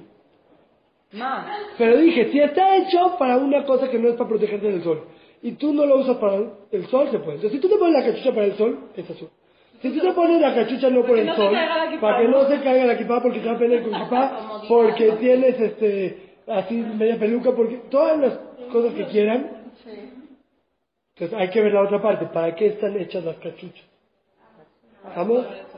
Pero 1.76 1.96
dije, 1.96 2.30
si 2.30 2.40
está 2.40 2.76
hecho 2.76 3.16
para 3.18 3.38
una 3.38 3.64
cosa 3.64 3.88
que 3.88 3.98
no 3.98 4.08
es 4.08 4.16
para 4.16 4.28
protegerte 4.28 4.70
del 4.70 4.82
sol, 4.82 5.04
y 5.42 5.52
tú 5.52 5.72
no 5.72 5.86
lo 5.86 5.98
usas 5.98 6.16
para 6.16 6.36
el 6.70 6.86
sol, 6.86 7.08
se 7.10 7.18
puede. 7.18 7.36
Entonces, 7.36 7.52
si 7.52 7.58
tú 7.60 7.68
te 7.68 7.76
pones 7.76 7.94
la 7.94 8.10
cachucha 8.10 8.32
para 8.32 8.46
el 8.46 8.54
sol, 8.54 8.78
es 8.96 9.10
azul. 9.10 9.28
Si 9.80 9.90
tú 9.90 10.00
te 10.00 10.12
pones 10.12 10.40
la 10.40 10.54
cachucha 10.54 10.90
no 10.90 11.02
por 11.02 11.18
el 11.18 11.26
no 11.26 11.36
sol, 11.36 11.54
para 12.00 12.20
que 12.20 12.28
¿no? 12.28 12.48
se 12.48 12.60
caiga 12.60 12.84
la 12.84 12.94
equipada 12.94 13.22
porque 13.22 13.38
te 13.38 13.46
va 13.46 13.54
a 13.54 13.58
pelear 13.58 13.82
con 13.82 13.94
equipada, 13.94 14.62
porque 14.68 15.12
tienes 15.12 15.60
este 15.60 16.36
así 16.48 16.74
media 16.74 17.16
peluca, 17.18 17.52
porque 17.52 17.82
todas 17.90 18.18
las 18.18 18.38
cosas 18.72 18.94
que 18.94 19.04
quieran, 19.06 19.50
entonces 21.14 21.38
hay 21.38 21.50
que 21.50 21.60
ver 21.60 21.72
la 21.72 21.82
otra 21.82 22.02
parte, 22.02 22.26
¿para 22.26 22.54
qué 22.54 22.66
están 22.66 22.98
hechas 22.98 23.24
las 23.24 23.36
cachuchas? 23.36 23.84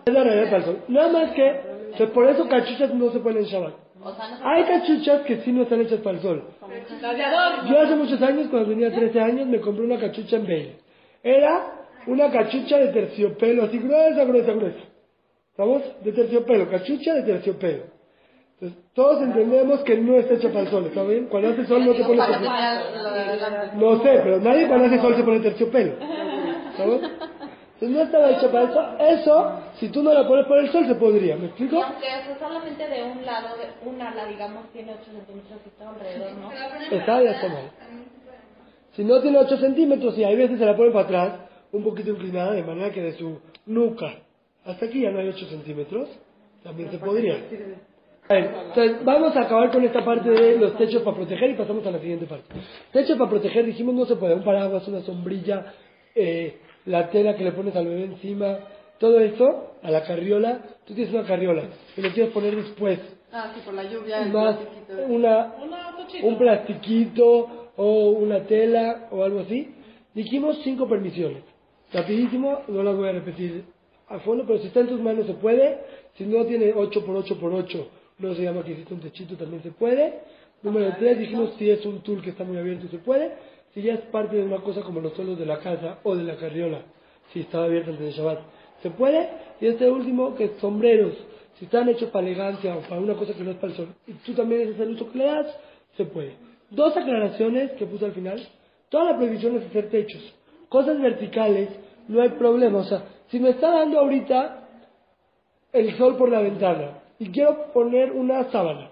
Es 0.07 0.15
la 0.15 0.25
realidad 0.25 0.45
para 0.45 0.57
el 0.59 0.65
sol. 0.65 0.79
Nada 0.89 1.13
más 1.13 1.33
que, 1.33 1.47
entonces, 1.49 2.11
por 2.11 2.27
eso 2.27 2.49
cachuchas 2.49 2.95
no 2.95 3.11
se 3.11 3.21
ponen 3.21 3.45
en 3.45 3.45
Shabbat. 3.45 3.75
Hay 4.43 4.65
cachuchas 4.65 5.23
que 5.23 5.43
sí 5.43 5.53
no 5.53 5.63
están 5.63 5.81
hechas 5.81 6.01
para 6.01 6.17
el 6.17 6.23
sol. 6.23 6.43
Yo 7.69 7.81
hace 7.81 7.97
muchos 7.97 8.23
años, 8.23 8.47
cuando 8.51 8.71
tenía 8.71 8.91
13 8.93 9.21
años, 9.21 9.47
me 9.47 9.61
compré 9.61 9.85
una 9.85 9.99
cachucha 9.99 10.37
en 10.37 10.45
Bale. 10.45 10.77
Era 11.23 11.87
una 12.07 12.31
cachucha 12.31 12.79
de 12.79 12.89
terciopelo, 12.89 13.65
así 13.65 13.79
gruesa, 13.79 14.25
gruesa, 14.25 14.53
gruesa. 14.53 14.79
¿Vamos? 15.59 15.83
De 16.03 16.13
terciopelo, 16.13 16.71
cachucha 16.71 17.15
de 17.15 17.23
terciopelo. 17.23 17.83
Entonces, 18.55 18.79
todos 18.95 19.23
entendemos 19.23 19.81
que 19.81 19.97
no 19.97 20.17
está 20.17 20.35
hecha 20.35 20.49
para 20.49 20.61
el 20.61 20.69
sol, 20.69 20.87
¿está 20.87 21.03
bien? 21.03 21.27
Cuando 21.27 21.51
hace 21.51 21.67
sol 21.67 21.85
no 21.85 21.93
te 21.93 22.05
pones 22.05 22.27
terciopelo. 22.27 23.77
No 23.77 24.03
sé, 24.03 24.21
pero 24.23 24.41
nadie 24.41 24.67
cuando 24.67 24.87
hace 24.87 24.99
sol 24.99 25.17
se 25.17 25.23
pone 25.23 25.41
terciopelo. 25.41 25.93
¿Sabes? 26.77 27.01
Entonces 27.81 27.97
no 27.97 28.03
estaba 28.03 28.31
hecha 28.31 28.53
para 28.53 28.65
eso. 28.65 29.21
Eso, 29.21 29.53
si 29.79 29.89
tú 29.89 30.03
no 30.03 30.13
la 30.13 30.29
pones 30.29 30.47
por 30.47 30.59
el 30.59 30.71
sol, 30.71 30.87
se 30.87 30.95
podría. 30.97 31.37
¿Me 31.37 31.47
explico? 31.47 31.77
Y 31.77 31.81
aunque 31.81 32.07
eso 32.07 32.39
solamente 32.39 32.87
de 32.87 33.03
un 33.03 33.25
lado, 33.25 33.57
de 33.57 33.89
un 33.89 34.01
ala, 34.01 34.27
digamos, 34.27 34.71
tiene 34.73 34.93
8 34.93 35.11
centímetros 35.11 35.61
y 35.67 35.71
todo 35.79 35.89
alrededor, 35.89 36.33
¿no? 36.35 36.53
Está 36.97 37.23
ya 37.23 37.31
está 37.31 37.49
mal. 37.49 37.71
Si 38.93 39.05
no 39.05 39.21
tiene 39.23 39.39
8 39.39 39.57
centímetros 39.57 40.19
y 40.19 40.25
hay 40.25 40.37
veces 40.37 40.59
se 40.59 40.67
la 40.67 40.77
pone 40.77 40.91
para 40.91 41.05
atrás, 41.05 41.41
un 41.73 41.83
poquito 41.83 42.11
inclinada, 42.11 42.53
de 42.53 42.65
manera 42.65 42.91
que 42.91 43.01
de 43.01 43.13
su 43.13 43.41
nuca 43.65 44.13
hasta 44.65 44.87
aquí 44.87 45.01
ya 45.01 45.11
no 45.11 45.21
hay 45.21 45.29
8 45.29 45.47
centímetros, 45.47 46.09
también 46.63 46.91
se 46.91 46.99
podría. 46.99 47.35
A 48.29 48.35
ver, 48.35 48.55
entonces 48.69 49.05
vamos 49.05 49.35
a 49.37 49.41
acabar 49.41 49.71
con 49.73 49.83
esta 49.85 50.05
parte 50.05 50.29
de 50.29 50.59
los 50.59 50.77
techos 50.77 51.03
para 51.03 51.17
proteger 51.17 51.51
y 51.51 51.55
pasamos 51.55 51.85
a 51.87 51.91
la 51.91 51.99
siguiente 51.99 52.27
parte. 52.27 52.45
Techos 52.93 53.17
para 53.17 53.31
proteger, 53.31 53.65
dijimos 53.65 53.95
no 53.95 54.05
se 54.05 54.17
puede, 54.17 54.35
un 54.35 54.45
paraguas, 54.45 54.87
una 54.87 55.01
sombrilla, 55.01 55.73
eh, 56.15 56.61
la 56.87 57.11
tela 57.11 57.37
que 57.37 57.45
le 57.45 57.53
pones 57.53 57.75
al 57.77 57.87
bebé 57.87 58.05
encima, 58.05 58.59
todo 58.99 59.19
eso, 59.21 59.75
a 59.83 59.91
la 59.91 60.03
carriola, 60.05 60.61
tú 60.87 60.95
tienes 60.95 61.13
una 61.15 61.25
carriola 61.25 61.65
y 61.97 62.01
lo 62.01 62.11
quieres 62.11 62.33
poner 62.33 62.55
después, 62.57 62.99
Ah, 63.33 63.53
sí, 63.55 63.61
por 63.65 63.75
la 63.75 63.85
lluvia. 63.85 64.23
más 64.27 64.57
plastiquito. 64.57 65.07
una, 65.09 65.55
Una 65.63 65.93
cochita. 65.97 66.27
un 66.27 66.37
plastiquito 66.39 67.71
o 67.77 68.11
una 68.11 68.41
tela 68.41 69.09
o 69.13 69.23
algo 69.23 69.41
así. 69.41 69.73
Dijimos 70.15 70.59
cinco 70.65 70.89
permisiones. 70.89 71.43
Rapidísimo, 71.93 72.63
no 72.69 72.83
las 72.83 72.97
voy 72.97 73.09
a 73.09 73.13
repetir 73.13 73.65
a 74.09 74.19
fondo, 74.21 74.45
pero 74.47 74.59
si 74.59 74.67
está 74.67 74.81
en 74.81 74.89
tus 74.89 75.01
manos 75.01 75.27
se 75.27 75.35
puede. 75.35 75.79
Si 76.17 76.25
no 76.25 76.45
tiene 76.45 76.73
8 76.75 77.05
por 77.07 77.17
8 77.17 77.39
por 77.39 77.53
8, 77.55 77.89
no 78.19 78.35
se 78.35 78.43
llama 78.43 78.65
que 78.65 78.73
hiciste 78.73 78.93
un 78.95 79.01
techito, 79.01 79.37
también 79.37 79.63
se 79.63 79.71
puede. 79.71 80.21
Número 80.63 80.93
tres, 80.99 81.19
dijimos 81.19 81.55
si 81.57 81.71
es 81.71 81.87
un 81.87 82.03
tool 82.03 82.21
que 82.23 82.31
está 82.31 82.43
muy 82.45 82.59
abierto 82.59 82.89
se 82.89 82.99
puede. 82.99 83.31
Si 83.75 83.83
ya 83.83 83.95
es 83.95 84.01
parte 84.03 84.37
de 84.37 84.45
una 84.45 84.59
cosa 84.59 84.83
como 84.83 85.01
los 85.01 85.13
suelos 85.15 85.39
de 85.39 85.47
la 85.47 85.59
casa 85.59 85.99
o 86.03 86.17
de 86.17 86.25
la 86.25 86.37
carriola, 86.37 86.83
si 87.33 87.41
estaba 87.41 87.65
abierto 87.65 87.91
antes 87.91 88.07
de 88.07 88.13
Shabbat, 88.13 88.41
se 88.83 88.91
puede. 88.91 89.29
Y 89.61 89.67
este 89.67 89.89
último, 89.91 90.35
que 90.35 90.57
sombreros, 90.61 91.15
si 91.59 91.67
están 91.67 91.89
hechos 91.89 92.11
para 92.11 92.27
elegancia 92.27 92.77
o 92.77 92.81
para 92.81 93.01
una 93.01 93.15
cosa 93.15 93.35
que 93.35 93.45
no 93.45 93.51
es 93.51 93.57
para 93.57 93.73
el 93.73 93.77
sol, 93.77 93.89
y 94.07 94.13
tú 94.15 94.33
también 94.35 94.63
ese 94.63 94.73
es 94.73 94.81
el 94.81 94.91
uso 94.95 95.11
que 95.11 95.19
le 95.19 95.25
das, 95.27 95.47
se 95.97 96.05
puede. 96.05 96.35
Dos 96.71 96.97
aclaraciones 96.97 97.73
que 97.73 97.87
puse 97.87 98.05
al 98.05 98.13
final. 98.13 98.41
Toda 98.89 99.13
la 99.13 99.17
prohibición 99.17 99.57
es 99.57 99.67
hacer 99.67 99.91
techos. 99.91 100.35
Cosas 100.69 101.01
verticales, 101.01 101.69
no 102.09 102.23
hay 102.23 102.31
problema. 102.31 102.79
O 102.79 102.85
sea, 102.85 103.05
si 103.29 103.39
me 103.39 103.51
está 103.51 103.71
dando 103.73 104.01
ahorita 104.01 104.69
el 105.73 105.97
sol 105.97 106.17
por 106.17 106.29
la 106.29 106.41
ventana 106.41 107.03
y 107.19 107.31
quiero 107.31 107.73
poner 107.73 108.13
una 108.13 108.51
sábana, 108.51 108.91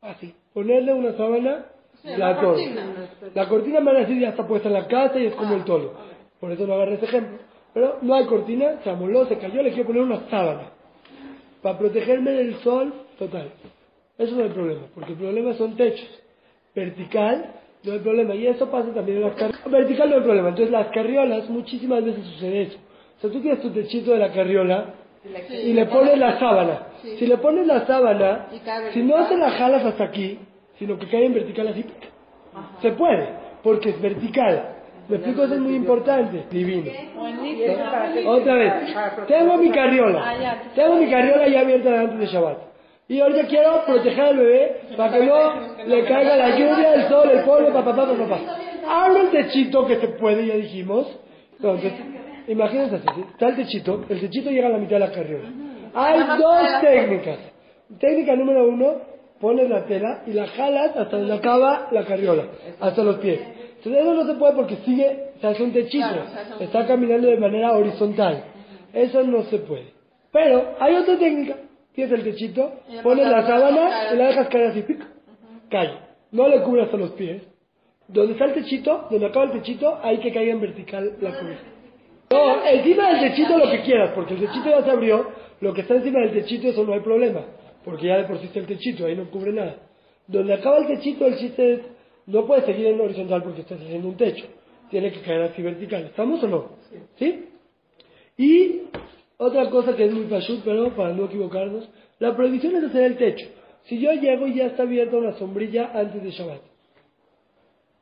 así, 0.00 0.34
ponerle 0.52 0.92
una 0.92 1.16
sábana, 1.16 1.66
la, 2.04 2.40
cortina. 2.40 2.86
La 3.34 3.48
cortina 3.48 3.80
me 3.80 3.92
decir 3.92 4.20
ya 4.20 4.30
está 4.30 4.46
puesta 4.46 4.68
en 4.68 4.74
la 4.74 4.86
casa 4.86 5.18
y 5.18 5.26
es 5.26 5.34
como 5.34 5.54
el 5.54 5.64
tolo. 5.64 5.92
Por 6.40 6.52
eso 6.52 6.66
no 6.66 6.74
agarré 6.74 6.94
ese 6.94 7.06
ejemplo. 7.06 7.38
Pero 7.72 7.98
no 8.02 8.14
hay 8.14 8.24
cortina, 8.26 8.80
se 8.82 8.90
amoló, 8.90 9.26
se 9.26 9.38
cayó, 9.38 9.62
le 9.62 9.70
quiero 9.70 9.86
poner 9.86 10.02
una 10.02 10.28
sábana. 10.28 10.70
Para 11.62 11.78
protegerme 11.78 12.32
del 12.32 12.56
sol, 12.56 12.92
total. 13.18 13.50
Eso 14.18 14.34
no 14.34 14.40
es 14.40 14.48
el 14.48 14.52
problema, 14.52 14.82
porque 14.94 15.12
el 15.12 15.18
problema 15.18 15.54
son 15.54 15.76
techos. 15.76 16.08
Vertical, 16.74 17.54
no 17.84 17.92
hay 17.92 17.98
problema. 18.00 18.34
Y 18.34 18.46
eso 18.46 18.70
pasa 18.70 18.92
también 18.92 19.18
en 19.18 19.24
las 19.24 19.34
carriolas. 19.34 19.70
Vertical 19.70 20.10
no 20.10 20.16
hay 20.16 20.22
problema. 20.22 20.48
Entonces 20.48 20.72
las 20.72 20.88
carriolas, 20.88 21.48
muchísimas 21.48 22.04
veces 22.04 22.24
sucede 22.24 22.62
eso. 22.62 22.78
O 23.18 23.20
sea, 23.20 23.30
tú 23.30 23.40
tienes 23.40 23.60
tu 23.60 23.70
techito 23.70 24.12
de 24.12 24.18
la 24.18 24.32
carriola 24.32 24.94
y 25.50 25.72
le 25.72 25.86
pones 25.86 26.18
la 26.18 26.38
sábana. 26.38 26.86
Si 27.02 27.26
le 27.26 27.36
pones 27.36 27.66
la 27.66 27.86
sábana, 27.86 28.48
si 28.92 29.02
no 29.02 29.28
se 29.28 29.36
la 29.36 29.50
jalas 29.50 29.84
hasta 29.84 30.04
aquí, 30.04 30.38
sino 30.80 30.98
que 30.98 31.06
cae 31.08 31.26
en 31.26 31.34
vertical 31.34 31.68
así, 31.68 31.84
se 32.80 32.90
puede, 32.92 33.28
porque 33.62 33.90
es 33.90 34.00
vertical. 34.00 34.76
Me 35.08 35.16
explico, 35.16 35.44
eso 35.44 35.54
es 35.54 35.60
muy 35.60 35.74
importante. 35.74 36.44
Divino. 36.50 36.90
Otra 38.26 38.54
vez. 38.54 38.72
Tengo 39.28 39.58
mi 39.58 39.70
carriola. 39.70 40.56
Tengo 40.74 40.96
mi 40.96 41.10
carriola 41.10 41.48
ya 41.48 41.60
abierta 41.60 42.00
antes 42.00 42.18
de 42.18 42.26
Shabbat. 42.26 42.58
Y 43.08 43.20
ahorita 43.20 43.46
quiero 43.48 43.84
proteger 43.84 44.24
al 44.24 44.36
bebé 44.38 44.80
para 44.96 45.12
que 45.12 45.26
no 45.26 45.52
le 45.84 46.04
caiga 46.04 46.36
la 46.36 46.50
lluvia, 46.56 46.94
el 46.94 47.08
sol, 47.08 47.28
el 47.30 47.44
polvo, 47.44 47.72
papá, 47.72 47.94
papá, 47.94 48.14
papá. 48.16 48.38
Abro 48.88 49.22
el 49.22 49.30
techito 49.30 49.86
que 49.86 49.96
se 49.96 50.08
puede, 50.08 50.46
ya 50.46 50.54
dijimos. 50.54 51.18
Entonces, 51.56 51.92
imagínense 52.48 52.96
así, 52.96 53.20
está 53.32 53.48
el 53.48 53.56
techito, 53.56 54.04
el 54.08 54.20
techito 54.20 54.50
llega 54.50 54.68
a 54.68 54.70
la 54.70 54.78
mitad 54.78 54.92
de 54.92 55.00
la 55.00 55.12
carriola. 55.12 55.48
Hay 55.92 56.20
dos 56.38 56.80
técnicas. 56.80 57.38
Técnica 57.98 58.36
número 58.36 58.68
uno, 58.68 59.09
pones 59.40 59.68
la 59.68 59.86
tela 59.86 60.22
y 60.26 60.32
la 60.32 60.46
jalas 60.46 60.96
hasta 60.96 61.16
donde 61.16 61.34
acaba 61.34 61.88
la 61.90 62.04
carriola, 62.04 62.44
hasta 62.78 63.02
los 63.02 63.16
pies. 63.16 63.40
Entonces 63.78 64.02
eso 64.02 64.14
no 64.14 64.26
se 64.26 64.34
puede 64.34 64.54
porque 64.54 64.76
sigue, 64.84 65.30
se 65.40 65.46
hace 65.46 65.62
un 65.62 65.72
techito, 65.72 66.06
está 66.60 66.86
caminando 66.86 67.28
de 67.28 67.38
manera 67.38 67.72
horizontal. 67.72 68.44
Eso 68.92 69.22
no 69.22 69.42
se 69.44 69.58
puede. 69.58 69.94
Pero 70.30 70.74
hay 70.78 70.94
otra 70.94 71.18
técnica, 71.18 71.56
tienes 71.94 72.12
el 72.12 72.24
techito, 72.24 72.72
pones 73.02 73.26
la 73.26 73.46
sábana 73.46 74.12
y 74.12 74.16
la 74.16 74.26
dejas 74.26 74.48
caer 74.48 74.66
así, 74.66 74.82
pica, 74.82 75.08
cae. 75.70 75.90
No 76.30 76.46
le 76.46 76.60
cubre 76.62 76.82
hasta 76.82 76.96
los 76.96 77.12
pies. 77.12 77.42
Donde 78.06 78.32
está 78.32 78.44
el 78.46 78.54
techito, 78.54 79.06
donde 79.10 79.26
acaba 79.26 79.46
el 79.46 79.52
techito, 79.52 79.98
hay 80.02 80.18
que 80.18 80.32
caiga 80.32 80.52
en 80.52 80.60
vertical 80.60 81.12
la 81.20 81.30
cubierta. 81.38 81.64
No, 82.30 82.64
encima 82.66 83.08
del 83.08 83.20
techito 83.20 83.56
lo 83.56 83.70
que 83.70 83.82
quieras, 83.82 84.10
porque 84.14 84.34
el 84.34 84.40
techito 84.40 84.68
ya 84.68 84.82
se 84.82 84.90
abrió, 84.90 85.26
lo 85.60 85.72
que 85.72 85.80
está 85.80 85.94
encima 85.94 86.20
del 86.20 86.32
techito 86.32 86.68
eso 86.68 86.84
no 86.84 86.92
hay 86.92 87.00
problema, 87.00 87.40
porque 87.84 88.06
ya 88.06 88.18
de 88.18 88.24
por 88.24 88.38
sí 88.38 88.46
está 88.46 88.58
el 88.60 88.66
techito, 88.66 89.06
ahí 89.06 89.16
no 89.16 89.30
cubre 89.30 89.52
nada. 89.52 89.76
Donde 90.26 90.54
acaba 90.54 90.78
el 90.78 90.86
techito, 90.86 91.26
el 91.26 91.36
chiste 91.36 91.72
es, 91.72 91.80
no 92.26 92.46
puedes 92.46 92.64
seguir 92.64 92.86
en 92.86 93.00
horizontal 93.00 93.42
porque 93.42 93.62
estás 93.62 93.80
haciendo 93.80 94.08
un 94.08 94.16
techo, 94.16 94.46
tiene 94.90 95.12
que 95.12 95.20
caer 95.20 95.42
así 95.42 95.62
vertical, 95.62 96.04
¿estamos 96.04 96.42
o 96.44 96.48
no? 96.48 96.68
¿Sí? 97.16 97.46
Y 98.36 98.82
otra 99.36 99.70
cosa 99.70 99.96
que 99.96 100.04
es 100.04 100.12
muy 100.12 100.24
pashut, 100.24 100.62
pero 100.64 100.94
para 100.94 101.12
no 101.12 101.24
equivocarnos, 101.24 101.88
la 102.18 102.36
prohibición 102.36 102.76
es 102.76 102.84
hacer 102.84 103.04
el 103.04 103.16
techo. 103.16 103.46
Si 103.84 103.98
yo 103.98 104.12
llego 104.12 104.46
y 104.46 104.54
ya 104.54 104.66
está 104.66 104.82
abierta 104.82 105.16
una 105.16 105.32
sombrilla 105.32 105.90
antes 105.94 106.22
de 106.22 106.30
Shabbat, 106.30 106.60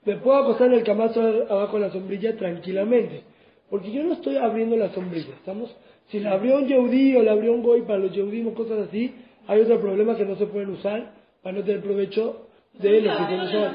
me 0.04 0.16
puedo 0.16 0.38
acostar 0.38 0.68
en 0.68 0.74
el 0.74 0.84
camazo 0.84 1.20
abajo 1.20 1.78
de 1.78 1.86
la 1.86 1.92
sombrilla 1.92 2.36
tranquilamente. 2.36 3.22
Porque 3.70 3.92
yo 3.92 4.02
no 4.02 4.14
estoy 4.14 4.36
abriendo 4.36 4.76
la 4.76 4.90
sombrilla, 4.94 5.34
¿estamos? 5.34 5.74
Si 6.08 6.20
la 6.20 6.32
abrió 6.32 6.56
un 6.56 6.66
Yehudi 6.66 7.16
o 7.16 7.22
la 7.22 7.32
abrió 7.32 7.52
un 7.52 7.62
Goy 7.62 7.82
para 7.82 7.98
los 7.98 8.12
Yehudim 8.12 8.48
o 8.48 8.54
cosas 8.54 8.88
así, 8.88 9.14
hay 9.48 9.62
otro 9.62 9.80
problema 9.80 10.14
que 10.14 10.26
no 10.26 10.36
se 10.36 10.46
pueden 10.46 10.70
usar 10.70 11.10
para 11.42 11.56
no 11.56 11.64
tener 11.64 11.82
provecho 11.82 12.48
de 12.74 13.00
lo 13.00 13.16
que 13.16 13.24
tienen 13.24 13.46
usar. 13.46 13.74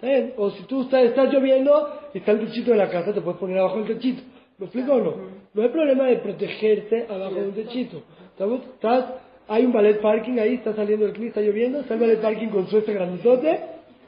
¿Eh? 0.00 0.34
O 0.38 0.50
si 0.50 0.62
tú 0.64 0.82
estás, 0.82 1.04
estás 1.04 1.32
lloviendo 1.32 2.00
y 2.14 2.18
está 2.18 2.32
el 2.32 2.40
techito 2.40 2.70
de 2.70 2.78
la 2.78 2.88
casa, 2.88 3.12
te 3.12 3.20
puedes 3.20 3.38
poner 3.38 3.58
abajo 3.58 3.76
del 3.76 3.88
techito. 3.88 4.22
¿Me 4.56 4.66
explico 4.66 4.94
o 4.94 5.00
no? 5.00 5.14
No 5.52 5.62
hay 5.62 5.68
problema 5.68 6.06
de 6.06 6.16
protegerte 6.16 7.06
abajo 7.10 7.34
de 7.34 7.48
un 7.48 7.52
techito. 7.52 8.02
¿Estamos? 8.32 8.62
Estás, 8.62 9.04
hay 9.48 9.66
un 9.66 9.72
ballet 9.72 10.00
parking 10.00 10.38
ahí, 10.38 10.54
está 10.54 10.74
saliendo 10.74 11.04
el 11.04 11.12
clima, 11.12 11.28
está 11.28 11.42
lloviendo, 11.42 11.80
está 11.80 11.92
el 11.92 12.00
ballet 12.00 12.20
parking 12.20 12.48
con 12.48 12.66
su 12.68 12.78
este 12.78 12.94
grandote, 12.94 13.60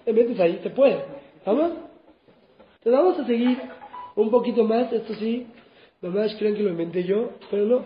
te 0.06 0.12
metes 0.12 0.40
ahí, 0.40 0.58
te 0.62 0.70
puede. 0.70 1.04
¿Estamos? 1.36 1.72
Entonces 2.78 3.04
vamos 3.04 3.18
a 3.18 3.26
seguir 3.26 3.58
un 4.16 4.30
poquito 4.30 4.64
más, 4.64 4.90
esto 4.90 5.14
sí, 5.16 5.46
nomás 6.00 6.34
creen 6.36 6.54
que 6.54 6.62
lo 6.62 6.70
inventé 6.70 7.04
yo, 7.04 7.32
pero 7.50 7.66
no. 7.66 7.84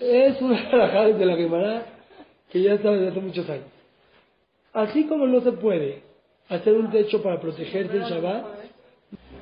Es 0.00 0.40
una 0.40 0.68
trabajada 0.70 1.08
de 1.08 1.26
la 1.26 1.36
Gemara 1.36 1.93
que 2.54 2.62
ya 2.62 2.74
está 2.74 2.92
desde 2.92 3.08
hace 3.08 3.20
muchos 3.20 3.50
años. 3.50 3.66
Así 4.72 5.08
como 5.08 5.26
no 5.26 5.40
se 5.40 5.50
puede 5.50 6.04
hacer 6.48 6.72
un 6.74 6.88
techo 6.92 7.20
para 7.20 7.40
protegerse 7.40 7.96
en 7.96 8.04
Shabbat, 8.04 8.44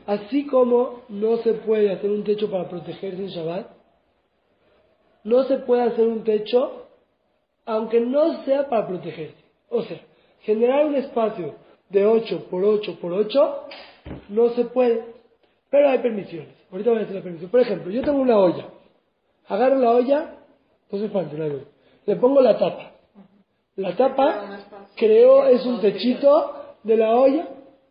así 0.06 0.46
como 0.46 1.02
no 1.10 1.36
se 1.42 1.52
puede 1.52 1.92
hacer 1.92 2.10
un 2.10 2.24
techo 2.24 2.50
para 2.50 2.70
protegerse 2.70 3.22
en 3.22 3.28
Shabbat, 3.28 3.66
no 5.24 5.44
se 5.44 5.58
puede 5.58 5.82
hacer 5.82 6.06
un 6.06 6.24
techo 6.24 6.86
aunque 7.66 8.00
no 8.00 8.46
sea 8.46 8.70
para 8.70 8.88
protegerse. 8.88 9.44
O 9.68 9.82
sea, 9.82 10.00
generar 10.40 10.86
un 10.86 10.94
espacio 10.94 11.56
de 11.90 12.06
8 12.06 12.46
por 12.48 12.64
8 12.64 12.98
por 12.98 13.12
8 13.12 13.64
no 14.30 14.48
se 14.54 14.64
puede. 14.64 15.04
Pero 15.68 15.90
hay 15.90 15.98
permisiones. 15.98 16.54
Ahorita 16.70 16.88
voy 16.88 17.00
a 17.00 17.02
hacer 17.02 17.16
la 17.16 17.22
permisión. 17.22 17.50
Por 17.50 17.60
ejemplo, 17.60 17.92
yo 17.92 18.00
tengo 18.00 18.22
una 18.22 18.38
olla. 18.38 18.68
Agarro 19.48 19.76
la 19.76 19.90
olla, 19.90 20.34
no 20.90 20.98
se 20.98 21.10
falta, 21.10 21.36
no 21.36 21.60
Le 22.06 22.16
pongo 22.16 22.40
la 22.40 22.56
tapa. 22.58 22.91
La 23.76 23.96
tapa 23.96 24.58
creo 24.96 25.46
es 25.46 25.64
un 25.64 25.80
techito 25.80 26.76
de 26.82 26.96
la 26.96 27.14
olla. 27.14 27.48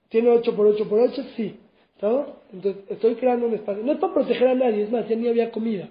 Tiene 0.10 0.30
8 0.30 0.56
por 0.56 0.68
8 0.68 0.90
por 0.90 1.00
8, 1.00 1.24
sí. 1.36 1.60
¿Estamos? 1.96 2.28
Entonces 2.52 2.84
estoy 2.90 3.16
creando 3.16 3.48
un 3.48 3.54
espacio. 3.54 3.84
No 3.84 3.94
es 3.94 4.00
para 4.00 4.14
proteger 4.14 4.50
a 4.50 4.56
nadie, 4.56 4.84
es 4.84 4.92
más, 4.92 5.08
ya 5.08 5.16
ni 5.16 5.28
había 5.28 5.52
comida. 5.52 5.90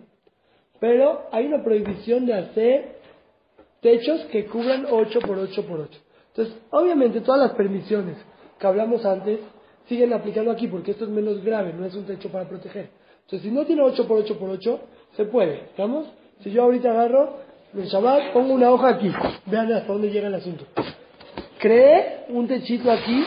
Pero 0.78 1.22
hay 1.32 1.46
una 1.46 1.62
prohibición 1.62 2.26
de 2.26 2.34
hacer 2.34 3.00
techos 3.80 4.20
que 4.26 4.46
cubran 4.46 4.86
8 4.90 5.20
por 5.20 5.38
8 5.38 5.66
por 5.66 5.80
8. 5.80 6.00
Entonces, 6.28 6.54
obviamente 6.70 7.20
todas 7.20 7.40
las 7.40 7.52
permisiones 7.52 8.16
que 8.58 8.66
hablamos 8.66 9.04
antes 9.04 9.40
siguen 9.88 10.12
aplicando 10.12 10.50
aquí 10.50 10.68
porque 10.68 10.92
esto 10.92 11.04
es 11.04 11.10
menos 11.10 11.42
grave, 11.42 11.72
no 11.72 11.84
es 11.84 11.94
un 11.94 12.04
techo 12.04 12.30
para 12.30 12.48
proteger. 12.48 12.90
Entonces, 13.22 13.42
si 13.42 13.50
no 13.50 13.64
tiene 13.64 13.82
8 13.82 14.06
por 14.06 14.18
8 14.18 14.38
por 14.38 14.50
8, 14.50 14.80
se 15.16 15.24
puede, 15.24 15.64
¿estamos? 15.64 16.06
Si 16.42 16.50
yo 16.50 16.62
ahorita 16.62 16.90
agarro 16.90 17.49
el 17.74 17.86
Shabbat, 17.86 18.32
pongo 18.32 18.54
una 18.54 18.70
hoja 18.70 18.88
aquí, 18.90 19.12
vean 19.46 19.72
hasta 19.72 19.92
dónde 19.92 20.10
llega 20.10 20.28
el 20.28 20.34
asunto. 20.34 20.64
Cree 21.58 22.24
un 22.28 22.48
techito 22.48 22.90
aquí, 22.90 23.24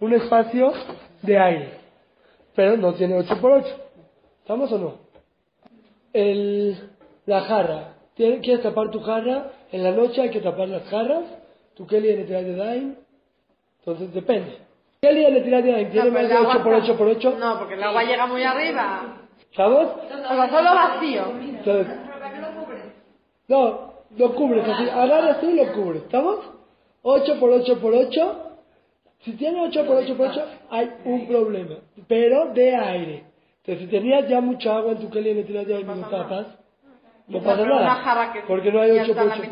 un 0.00 0.14
espacio 0.14 0.72
de 1.22 1.38
aire, 1.38 1.70
pero 2.54 2.76
no 2.76 2.94
tiene 2.94 3.16
8 3.16 3.40
por 3.40 3.52
8. 3.52 3.68
¿Estamos 4.40 4.72
o 4.72 4.78
no? 4.78 4.94
El, 6.12 6.76
la 7.26 7.42
jarra, 7.42 7.94
¿quieres 8.16 8.62
tapar 8.62 8.90
tu 8.90 9.00
jarra? 9.00 9.52
En 9.72 9.82
la 9.82 9.90
noche 9.90 10.22
hay 10.22 10.30
que 10.30 10.40
tapar 10.40 10.68
las 10.68 10.84
jarras, 10.84 11.24
tu 11.74 11.86
Kelly 11.86 12.10
en 12.10 12.20
el 12.20 12.26
de 12.26 12.56
Dain, 12.56 12.98
entonces 13.80 14.12
depende. 14.12 14.58
¿Qué 15.00 15.14
día 15.14 15.28
le 15.30 15.42
tiras 15.42 15.62
de 15.62 15.84
¿Tiene 15.86 16.10
más 16.10 16.28
de 16.28 16.36
8 16.36 16.62
por 16.62 16.74
8 16.74 16.96
por 16.96 17.06
8? 17.06 17.36
No, 17.38 17.58
porque 17.58 17.74
el 17.74 17.82
agua 17.82 18.02
llega 18.04 18.26
muy 18.26 18.42
arriba. 18.42 19.18
¿Sabes? 19.54 19.88
O 19.88 20.34
sea, 20.34 20.50
solo 20.50 20.74
vacío. 20.74 21.22
Entonces, 21.40 21.86
no, 23.48 23.92
lo 24.16 24.34
cubres 24.34 24.64
así. 24.66 24.88
Agarras 24.88 25.40
tú 25.40 25.50
y 25.50 25.54
lo 25.54 25.72
cubres. 25.72 26.02
¿Estamos? 26.02 26.38
8 27.02 27.40
por 27.40 27.50
8 27.50 27.78
por 27.80 27.94
8. 27.94 28.44
Si 29.20 29.32
tiene 29.32 29.60
8 29.62 29.86
por 29.86 29.96
8 29.96 30.16
por 30.16 30.28
8, 30.28 30.44
hay 30.70 30.90
un 31.04 31.26
problema. 31.26 31.76
Pero 32.06 32.52
de 32.52 32.76
aire. 32.76 33.24
Entonces, 33.58 33.84
si 33.84 33.90
tenías 33.90 34.28
ya 34.28 34.40
mucha 34.40 34.76
agua 34.76 34.92
en 34.92 34.98
tu 34.98 35.10
Kelly 35.10 35.30
y 35.30 35.34
le 35.34 35.44
tiras 35.44 35.66
aire 35.66 35.80
y 35.80 35.84
lo 35.84 35.94
tapas, 36.08 36.46
no 37.26 37.40
pasa 37.40 37.64
nada. 37.64 37.84
Porque 38.46 38.70
no 38.70 38.80
hay 38.80 38.90
8 38.92 39.14
por 39.14 39.26
8. 39.26 39.42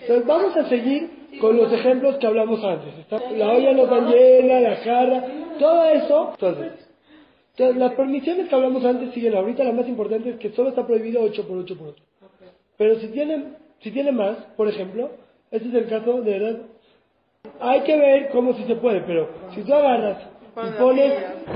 Entonces, 0.00 0.26
vamos 0.26 0.56
a 0.56 0.68
seguir 0.68 1.10
con 1.40 1.56
los 1.56 1.72
ejemplos 1.72 2.16
que 2.16 2.26
hablamos 2.26 2.62
antes. 2.64 2.92
La 3.36 3.48
olla 3.48 3.72
no 3.72 3.84
tan 3.84 4.08
llena, 4.10 4.60
la 4.60 4.76
jarra, 4.76 5.24
todo 5.58 5.84
eso. 5.84 6.30
Entonces, 6.32 7.76
las 7.76 7.92
permisiones 7.94 8.48
que 8.48 8.54
hablamos 8.54 8.84
antes 8.84 9.12
siguen. 9.14 9.36
Ahorita 9.36 9.64
la 9.64 9.72
más 9.72 9.88
importante 9.88 10.30
es 10.30 10.36
que 10.36 10.50
solo 10.50 10.70
está 10.70 10.86
prohibido 10.86 11.22
8 11.22 11.46
por 11.46 11.58
8 11.58 11.78
por 11.78 11.88
8. 11.88 12.02
Pero 12.80 12.98
si 12.98 13.08
tiene, 13.08 13.44
si 13.80 13.90
tiene 13.90 14.10
más, 14.10 14.38
por 14.56 14.66
ejemplo, 14.66 15.10
este 15.50 15.68
es 15.68 15.74
el 15.74 15.86
caso 15.86 16.22
de 16.22 16.38
verdad. 16.38 16.60
Hay 17.60 17.82
que 17.82 17.94
ver 17.94 18.30
cómo 18.30 18.54
si 18.54 18.64
se 18.64 18.74
puede, 18.76 19.02
pero 19.02 19.28
si 19.54 19.60
tú 19.64 19.74
agarras 19.74 20.16
y 20.56 20.80
pones 20.80 21.12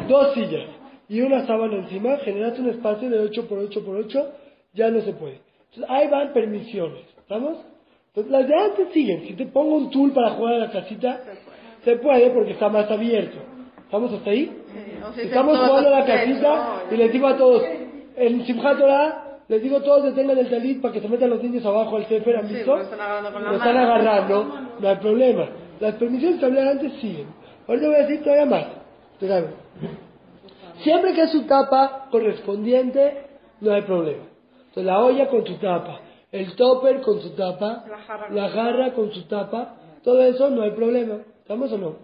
dos 0.06 0.34
sillas 0.34 0.68
y 1.08 1.22
una 1.22 1.46
sábana 1.46 1.76
encima, 1.76 2.18
generas 2.18 2.58
un 2.58 2.68
espacio 2.68 3.08
de 3.08 3.20
8 3.20 3.48
por 3.48 3.58
8 3.58 3.84
por 3.86 3.96
8, 3.96 4.32
ya 4.74 4.90
no 4.90 5.00
se 5.00 5.14
puede. 5.14 5.40
Entonces 5.70 5.88
ahí 5.88 6.08
van 6.08 6.34
permisiones. 6.34 7.04
¿Estamos? 7.16 7.56
Entonces, 8.08 8.30
las 8.30 8.46
de 8.46 8.54
antes 8.54 8.92
siguen. 8.92 9.26
Si 9.26 9.32
te 9.32 9.46
pongo 9.46 9.76
un 9.76 9.90
tool 9.90 10.12
para 10.12 10.32
jugar 10.32 10.54
a 10.56 10.58
la 10.58 10.70
casita, 10.70 11.22
se 11.86 11.96
puede 11.96 12.28
porque 12.32 12.52
está 12.52 12.68
más 12.68 12.90
abierto. 12.90 13.38
¿Estamos 13.82 14.12
hasta 14.12 14.28
ahí? 14.28 14.52
Estamos 15.16 15.56
jugando 15.56 15.88
a 15.88 16.00
la 16.00 16.04
casita 16.04 16.82
y 16.90 16.96
les 16.98 17.10
digo 17.10 17.28
a 17.28 17.38
todos, 17.38 17.62
en 18.14 18.44
Simchat 18.44 18.78
Torah, 18.78 19.23
les 19.48 19.62
digo 19.62 19.80
todos 19.82 20.04
detengan 20.04 20.38
el 20.38 20.48
talit 20.48 20.80
para 20.80 20.94
que 20.94 21.00
se 21.00 21.08
metan 21.08 21.30
los 21.30 21.42
niños 21.42 21.64
abajo 21.66 21.96
al 21.96 22.06
sefer, 22.06 22.36
¿han 22.36 22.48
visto? 22.48 22.76
lo 22.76 22.82
están 22.82 23.00
agarrando 23.00 23.32
con 23.32 23.44
Lo 23.44 23.56
están 23.56 23.76
agarrando, 23.76 24.60
no 24.80 24.88
hay 24.88 24.96
problema. 24.96 25.48
Las 25.80 25.94
permisiones 25.96 26.40
que 26.40 26.46
hablé 26.46 26.60
antes 26.62 26.92
siguen. 26.94 27.26
Ahorita 27.66 27.86
voy 27.86 27.96
a 27.96 27.98
decir 28.06 28.22
todavía 28.22 28.46
más. 28.46 28.66
Siempre 30.82 31.14
que 31.14 31.22
es 31.22 31.30
su 31.30 31.42
tapa 31.46 32.08
correspondiente, 32.10 33.26
no 33.60 33.72
hay 33.72 33.82
problema. 33.82 34.24
Entonces 34.58 34.84
la 34.84 34.98
olla 34.98 35.28
con 35.28 35.46
su 35.46 35.54
tapa, 35.56 36.00
el 36.32 36.56
topper 36.56 37.00
con 37.02 37.20
su 37.20 37.30
tapa, 37.30 37.84
la 38.30 38.48
jarra, 38.48 38.92
con 38.92 39.12
su 39.12 39.24
tapa, 39.26 39.76
todo 40.02 40.22
eso 40.22 40.50
no 40.50 40.62
hay 40.62 40.72
problema. 40.72 41.18
¿Estamos 41.40 41.70
o 41.72 41.78
no? 41.78 41.96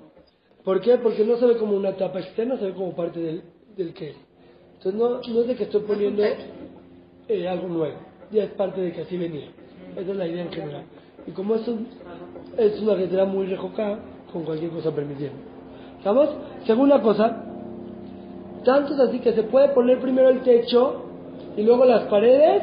¿Por 0.65 0.81
qué? 0.81 0.99
Porque 0.99 1.25
no 1.25 1.37
se 1.37 1.47
ve 1.47 1.57
como 1.57 1.75
una 1.75 1.97
tapa 1.97 2.21
externa, 2.21 2.59
se 2.59 2.67
ve 2.67 2.75
como 2.75 2.95
parte 2.95 3.19
del, 3.19 3.43
del 3.77 3.89
Entonces 3.89 4.95
no, 4.95 5.21
no 5.21 5.41
es 5.41 5.47
de 5.49 5.57
que 5.57 5.65
estoy 5.65 5.81
poniendo 5.83 6.23
eh, 7.31 7.49
algo 7.49 7.69
nuevo, 7.69 7.95
ya 8.31 8.45
es 8.45 8.51
parte 8.51 8.81
de 8.81 8.93
que 8.93 9.03
así 9.03 9.17
venía. 9.17 9.47
Esa 9.97 10.11
es 10.11 10.17
la 10.17 10.27
idea 10.27 10.43
en 10.43 10.53
general. 10.53 10.83
Y 11.27 11.31
como 11.33 11.55
eso 11.55 11.77
es 12.57 12.81
una 12.81 12.95
letra 12.95 13.25
muy 13.25 13.47
rejocada, 13.47 13.99
con 14.33 14.45
cualquier 14.45 14.71
cosa 14.71 14.95
permitiendo. 14.95 15.39
¿Estamos? 15.99 16.29
Segunda 16.67 17.01
cosa, 17.03 17.45
tanto 18.65 18.95
es 18.95 19.01
así 19.01 19.19
que 19.21 19.33
se 19.33 19.43
puede 19.45 19.69
poner 19.69 20.01
primero 20.01 20.29
el 20.29 20.41
techo 20.41 21.05
y 21.57 21.63
luego 21.63 21.85
las 21.85 22.03
paredes, 22.05 22.63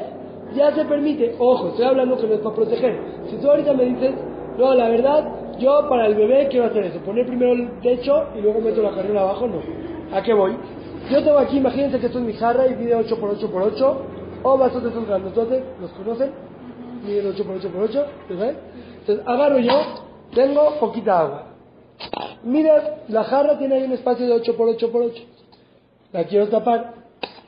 ya 0.56 0.74
se 0.74 0.86
permite. 0.86 1.36
Ojo, 1.40 1.70
estoy 1.70 1.86
hablando 1.86 2.18
que 2.18 2.28
no 2.28 2.34
es 2.34 2.40
para 2.40 2.56
proteger. 2.56 3.00
Si 3.30 3.38
tú 3.38 3.50
ahorita 3.50 3.74
me 3.74 3.86
dices, 3.86 4.16
no, 4.58 4.74
la 4.74 4.90
verdad, 4.90 5.58
yo 5.60 5.88
para 5.90 6.08
el 6.08 6.16
bebé 6.16 6.48
quiero 6.50 6.66
hacer 6.66 6.86
eso, 6.86 7.00
poner 7.00 7.26
primero 7.26 7.54
el 7.54 7.80
techo 7.82 8.26
y 8.38 8.42
luego 8.42 8.62
meto 8.62 8.82
la 8.82 8.92
carrera 8.92 9.22
abajo, 9.22 9.48
no. 9.48 9.62
¿A 10.16 10.22
qué 10.22 10.34
voy? 10.34 10.56
Yo 11.12 11.24
tengo 11.24 11.38
aquí, 11.38 11.58
imagínense 11.58 12.00
que 12.00 12.08
esto 12.08 12.20
es 12.20 12.26
mi 12.26 12.34
jarra 12.34 12.68
y 12.68 12.76
pide 12.76 12.96
8 12.96 13.18
por 13.20 13.30
8 13.32 13.52
por 13.52 13.62
8 13.64 14.02
o 14.44 14.58
vasos 14.58 14.84
de 14.84 14.90
esos 14.90 15.08
grandototes, 15.08 15.64
¿los 15.82 15.92
conocen? 15.92 16.32
Miden 17.06 17.28
8 17.28 17.44
por 17.44 17.56
8 17.56 17.70
por 17.70 17.84
8 17.84 18.06
Entonces 18.30 19.28
agarro 19.28 19.60
yo, 19.60 19.82
tengo 20.34 20.80
poquita 20.80 21.20
agua. 21.20 21.44
Mira, 22.44 23.02
la 23.08 23.24
jarra 23.24 23.58
tiene 23.58 23.76
ahí 23.76 23.84
un 23.84 23.94
espacio 23.94 24.26
de 24.26 24.34
8 24.34 24.56
por 24.56 24.70
8 24.70 24.92
por 24.92 25.02
8 25.04 25.24
La 26.12 26.26
quiero 26.26 26.48
tapar. 26.48 26.94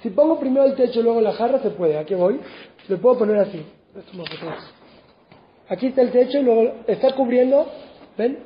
Si 0.02 0.10
pongo 0.10 0.40
primero 0.40 0.66
el 0.66 0.76
techo 0.76 1.02
y 1.02 1.04
luego 1.04 1.22
la 1.22 1.34
jarra, 1.34 1.60
se 1.60 1.72
puede. 1.72 1.98
¿A 1.98 2.06
qué 2.06 2.16
voy? 2.16 2.40
Le 2.88 2.98
puedo 2.98 3.20
poner 3.20 3.38
así. 3.38 3.66
Aquí 5.68 5.88
está 5.88 6.02
el 6.02 6.12
techo 6.12 6.40
y 6.40 6.44
luego 6.44 6.74
está 6.88 7.14
cubriendo. 7.14 7.68
¿Ven? 8.18 8.40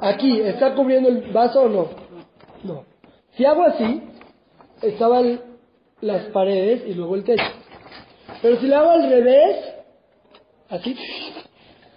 Aquí, 0.00 0.40
¿está 0.40 0.74
cubriendo 0.74 1.08
el 1.08 1.32
vaso 1.32 1.62
o 1.62 1.68
no? 1.68 1.88
No. 2.64 2.84
Si 3.38 3.44
hago 3.44 3.62
así, 3.62 4.02
estaban 4.82 5.40
las 6.00 6.24
paredes 6.32 6.82
y 6.88 6.94
luego 6.94 7.14
el 7.14 7.22
techo. 7.22 7.44
Pero 8.42 8.56
si 8.56 8.66
lo 8.66 8.78
hago 8.78 8.90
al 8.90 9.08
revés, 9.08 9.56
así, 10.68 10.96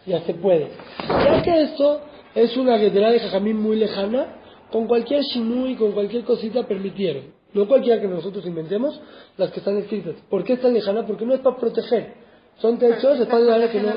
ya 0.05 0.21
se 0.21 0.35
puede. 0.35 0.69
Ya 1.07 1.41
que 1.41 1.63
esto 1.63 2.01
es 2.35 2.55
una 2.57 2.77
guerrera 2.77 3.09
de 3.09 3.21
jajamín 3.21 3.59
muy 3.59 3.75
lejana, 3.75 4.35
con 4.71 4.85
cualquier 4.85 5.23
y 5.33 5.75
con 5.77 5.93
cualquier 5.93 6.25
cosita 6.25 6.67
permitieron. 6.67 7.33
No 7.53 7.67
cualquiera 7.67 7.99
que 7.99 8.07
nosotros 8.07 8.45
inventemos, 8.45 9.01
las 9.37 9.49
que 9.49 9.61
están 9.61 9.77
escritas. 9.77 10.13
¿Por 10.29 10.43
qué 10.43 10.53
es 10.53 10.61
tan 10.61 10.75
lejana? 10.75 11.07
Porque 11.07 11.25
no 11.25 11.33
es 11.33 11.39
para 11.39 11.57
proteger. 11.57 12.13
Son 12.57 12.77
techos, 12.77 13.19
es 13.19 13.25
para 13.25 13.37
ayudar 13.37 13.71
que 13.71 13.81
no... 13.81 13.89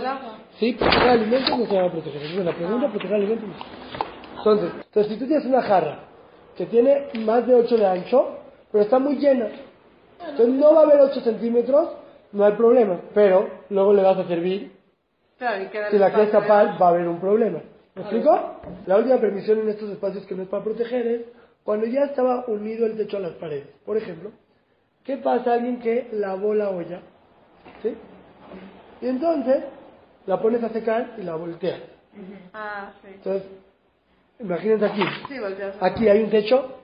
Sí, 0.59 0.73
proteger 0.73 1.09
alimentos 1.11 1.59
no 1.59 1.67
se 1.67 1.77
va 1.77 1.89
a 1.89 1.93
proteger. 1.93 2.23
Es 2.23 2.35
la 2.37 2.57
pregunta, 2.57 2.89
proteger 2.89 3.17
alimentos 3.17 3.51
Entonces, 4.39 4.71
entonces, 4.87 5.13
si 5.13 5.19
tú 5.19 5.27
tienes 5.27 5.45
una 5.45 5.61
jarra 5.61 6.14
que 6.57 6.67
tiene 6.67 7.09
más 7.21 7.47
de 7.47 7.55
8 7.55 7.77
de 7.77 7.87
ancho, 7.87 8.39
pero 8.71 8.85
está 8.85 8.99
muy 8.99 9.17
llena, 9.17 9.49
entonces 10.21 10.55
no 10.55 10.75
va 10.75 10.81
a 10.81 10.85
haber 10.85 11.01
8 11.01 11.21
centímetros, 11.21 11.91
no 12.33 12.45
hay 12.45 12.53
problema. 12.53 13.01
Pero 13.15 13.49
luego 13.71 13.93
le 13.93 14.03
vas 14.03 14.19
a 14.19 14.27
servir. 14.27 14.73
si 15.91 15.99
la 15.99 16.11
quieres 16.13 16.33
tapar, 16.33 16.81
va 16.81 16.87
a 16.87 16.91
haber 16.91 17.09
un 17.09 17.21
problema. 17.21 17.61
¿Me 17.95 18.03
explico? 18.03 18.61
La 18.87 18.97
última 18.97 19.19
permisión 19.19 19.61
en 19.61 19.69
estos 19.69 19.91
espacios 19.91 20.27
que 20.27 20.35
no 20.35 20.43
es 20.43 20.49
para 20.49 20.65
proteger 20.65 21.07
es 21.07 21.23
cuando 21.63 21.87
ya 21.87 22.05
estaba 22.05 22.45
unido 22.49 22.87
el 22.87 22.97
techo 22.97 23.19
a 23.19 23.21
las 23.21 23.33
paredes. 23.33 23.69
Por 23.85 23.97
ejemplo, 23.97 24.33
¿qué 25.05 25.17
pasa 25.19 25.53
a 25.53 25.55
alguien 25.55 25.79
que 25.79 26.09
lavó 26.13 26.55
la 26.55 26.71
olla? 26.71 27.01
¿Sí? 27.83 27.95
Y 29.01 29.09
entonces 29.09 29.65
la 30.27 30.41
pones 30.41 30.63
a 30.65 30.71
secar 30.71 31.15
y 31.19 31.23
la 31.23 31.37
volteas. 31.37 31.81
Ah, 32.53 32.93
sí. 33.03 33.09
Entonces, 33.15 33.49
imagínense 34.41 34.85
aquí. 34.85 35.03
Aquí 35.81 36.09
hay 36.09 36.23
un 36.23 36.31
techo. 36.31 36.81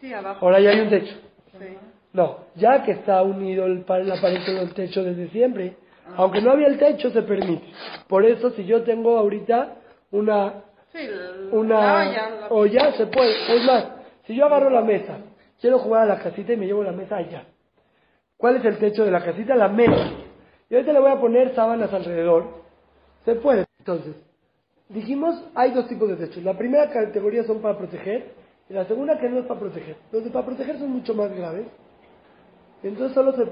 Sí, 0.00 0.12
abajo. 0.12 0.46
Ahora 0.46 0.60
ya 0.60 0.70
hay 0.70 0.80
un 0.80 0.90
techo. 0.90 1.14
Sí. 1.58 1.78
No, 2.12 2.38
ya 2.56 2.82
que 2.82 2.92
está 2.92 3.22
unido 3.22 3.64
el, 3.66 3.84
la 3.88 4.20
pared 4.20 4.44
con 4.44 4.56
el 4.56 4.74
techo 4.74 5.02
desde 5.02 5.28
siempre, 5.28 5.76
aunque 6.16 6.42
no 6.42 6.50
había 6.50 6.66
el 6.66 6.78
techo, 6.78 7.10
se 7.10 7.22
permite. 7.22 7.64
Por 8.06 8.24
eso, 8.24 8.50
si 8.50 8.64
yo 8.64 8.82
tengo 8.82 9.16
ahorita 9.16 9.76
una, 10.10 10.64
una 11.52 12.48
olla, 12.50 12.92
se 12.92 13.06
puede. 13.06 13.56
Es 13.56 13.64
más, 13.64 13.86
si 14.26 14.34
yo 14.34 14.44
agarro 14.46 14.68
la 14.68 14.82
mesa, 14.82 15.18
quiero 15.60 15.78
jugar 15.78 16.02
a 16.02 16.06
la 16.06 16.18
casita 16.18 16.52
y 16.52 16.56
me 16.56 16.66
llevo 16.66 16.82
la 16.82 16.92
mesa 16.92 17.16
allá. 17.16 17.44
¿Cuál 18.36 18.56
es 18.56 18.64
el 18.64 18.78
techo 18.78 19.04
de 19.04 19.10
la 19.10 19.24
casita? 19.24 19.54
La 19.54 19.68
mesa. 19.68 20.10
Y 20.68 20.74
ahorita 20.74 20.92
le 20.92 21.00
voy 21.00 21.12
a 21.12 21.20
poner 21.20 21.54
sábanas 21.54 21.92
alrededor. 21.92 22.62
Se 23.24 23.36
puede. 23.36 23.64
Entonces, 23.78 24.14
dijimos, 24.92 25.42
hay 25.54 25.72
dos 25.72 25.88
tipos 25.88 26.08
de 26.08 26.16
techos. 26.16 26.42
La 26.42 26.56
primera 26.56 26.90
categoría 26.90 27.44
son 27.44 27.60
para 27.60 27.76
proteger 27.78 28.32
y 28.68 28.72
la 28.72 28.86
segunda 28.86 29.18
que 29.18 29.28
no 29.28 29.40
es 29.40 29.46
para 29.46 29.60
proteger. 29.60 29.96
Los 30.10 30.24
de 30.24 30.30
para 30.30 30.46
proteger 30.46 30.78
son 30.78 30.90
mucho 30.90 31.14
más 31.14 31.34
graves. 31.34 31.66
Entonces 32.82 33.14
solo 33.14 33.32
se, 33.32 33.46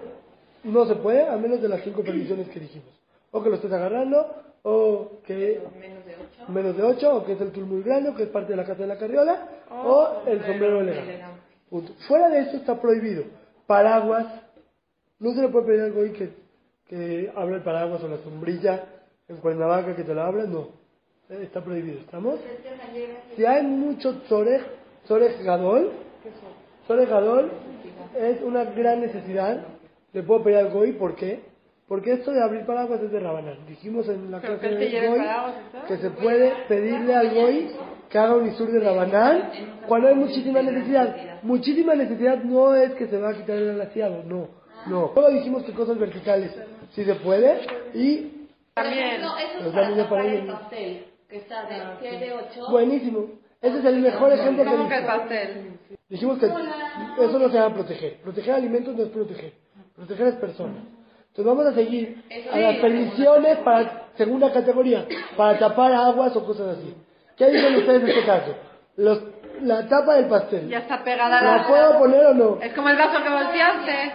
no 0.64 0.86
se 0.86 0.96
puede 0.96 1.26
a 1.26 1.36
menos 1.36 1.62
de 1.62 1.68
las 1.68 1.82
cinco 1.82 2.02
permisiones 2.02 2.48
que 2.48 2.60
dijimos. 2.60 2.88
O 3.30 3.42
que 3.42 3.48
lo 3.48 3.56
estés 3.56 3.72
agarrando, 3.72 4.26
o 4.62 5.20
que 5.24 5.60
menos 5.80 6.04
de 6.04 6.14
8, 6.42 6.52
menos 6.52 6.76
de 6.76 6.82
ocho, 6.82 7.16
o 7.16 7.24
que 7.24 7.32
es 7.32 7.40
el 7.40 7.52
tul 7.52 7.64
muy 7.64 7.82
grande, 7.82 8.10
o 8.10 8.14
que 8.14 8.24
es 8.24 8.28
parte 8.28 8.50
de 8.50 8.56
la 8.56 8.64
casa 8.64 8.82
de 8.82 8.88
la 8.88 8.98
carriola, 8.98 9.48
o 9.70 10.22
el 10.26 10.44
sombrero 10.44 10.80
elegante. 10.80 11.14
Punto. 11.68 11.92
Fuera 12.08 12.28
de 12.28 12.40
eso 12.40 12.56
está 12.56 12.80
prohibido. 12.80 13.24
Paraguas, 13.66 14.26
no 15.20 15.32
se 15.32 15.42
le 15.42 15.48
puede 15.48 15.66
pedir 15.66 15.80
algo 15.82 16.02
ahí 16.02 16.10
que, 16.10 16.30
que 16.88 17.32
abra 17.36 17.56
el 17.56 17.62
paraguas 17.62 18.02
o 18.02 18.08
la 18.08 18.18
sombrilla 18.18 18.84
en 19.28 19.36
Cuernavaca 19.36 19.94
que 19.94 20.02
te 20.02 20.14
la 20.14 20.26
abra, 20.26 20.44
no. 20.44 20.79
Eh, 21.30 21.42
está 21.44 21.62
prohibido, 21.62 22.00
¿estamos? 22.00 22.40
Si 23.36 23.44
hay 23.44 23.62
mucho 23.62 24.20
tzorech, 24.22 24.62
tzorech 25.04 25.40
gadol, 25.44 25.92
tzorech 26.86 27.08
gadol 27.08 27.52
es 28.18 28.42
una 28.42 28.64
gran 28.64 29.00
necesidad, 29.00 29.64
le 30.12 30.22
puedo 30.24 30.42
pedir 30.42 30.58
al 30.58 30.70
goy, 30.70 30.92
¿por 30.92 31.14
qué? 31.14 31.40
Porque 31.86 32.12
esto 32.12 32.32
de 32.32 32.42
abrir 32.42 32.66
paraguas 32.66 33.00
es 33.02 33.10
de 33.10 33.18
Rabanán. 33.18 33.66
Dijimos 33.66 34.08
en 34.08 34.30
la 34.30 34.40
clase 34.40 34.68
de 34.68 35.08
Goy 35.08 35.20
que 35.88 35.96
se 35.96 36.10
puede 36.10 36.52
pedirle 36.68 37.16
al 37.16 37.34
Goy 37.34 37.70
que 38.08 38.16
haga 38.16 38.36
un 38.36 38.46
isur 38.46 38.70
de 38.70 38.78
Rabanán 38.78 39.50
cuando 39.88 40.06
hay 40.06 40.14
muchísima 40.14 40.62
necesidad. 40.62 41.42
Muchísima 41.42 41.96
necesidad 41.96 42.44
no 42.44 42.76
es 42.76 42.94
que 42.94 43.08
se 43.08 43.18
va 43.18 43.30
a 43.30 43.34
quitar 43.34 43.56
el 43.56 43.70
alaciado, 43.70 44.22
no. 44.24 44.48
No. 44.86 45.10
Luego 45.16 45.30
dijimos 45.30 45.64
que 45.64 45.72
cosas 45.72 45.98
verticales 45.98 46.56
sí 46.90 47.04
se 47.04 47.16
puede 47.16 47.60
y... 47.92 48.48
También. 48.74 49.20
Eso 49.60 49.80
es 49.80 50.06
para 50.06 50.24
el 50.26 50.46
pastel, 50.46 51.09
que 51.30 51.36
está 51.38 51.64
de, 51.64 52.18
de 52.18 52.32
8. 52.32 52.66
Buenísimo. 52.70 53.28
Ese 53.62 53.78
es 53.78 53.84
el 53.84 54.00
mejor 54.00 54.32
ejemplo 54.32 54.64
¿Cómo 54.64 54.84
que 54.84 54.94
que 54.94 55.00
el 55.00 55.06
pastel? 55.06 55.78
Dijimos 56.08 56.38
que 56.38 56.46
eso 56.46 57.38
no 57.38 57.48
se 57.50 57.58
va 57.58 57.66
a 57.66 57.74
proteger. 57.74 58.16
Proteger 58.22 58.54
alimentos 58.54 58.96
no 58.96 59.04
es 59.04 59.10
proteger. 59.10 59.52
Proteger 59.94 60.26
es 60.28 60.34
personas. 60.36 60.82
Entonces 61.28 61.44
vamos 61.44 61.66
a 61.66 61.74
seguir 61.74 62.24
a 62.52 62.58
las 62.58 62.76
permisiones 62.78 63.58
para 63.58 64.08
segunda 64.16 64.52
categoría, 64.52 65.06
para 65.36 65.58
tapar 65.58 65.92
aguas 65.92 66.34
o 66.34 66.44
cosas 66.44 66.78
así. 66.78 66.94
¿Qué 67.36 67.50
dicen 67.50 67.76
ustedes 67.76 68.02
en 68.02 68.08
este 68.08 68.26
caso? 68.26 68.54
Los, 68.96 69.22
la 69.62 69.86
tapa 69.86 70.16
del 70.16 70.26
pastel. 70.26 70.68
Ya 70.68 70.78
está 70.78 71.04
pegada 71.04 71.40
la... 71.40 71.56
¿La 71.58 71.68
puedo 71.68 71.98
poner 71.98 72.26
o 72.26 72.34
no? 72.34 72.58
Es 72.60 72.72
como 72.72 72.88
el 72.88 72.96
vaso 72.96 73.22
que 73.22 73.30
volteaste. 73.30 74.12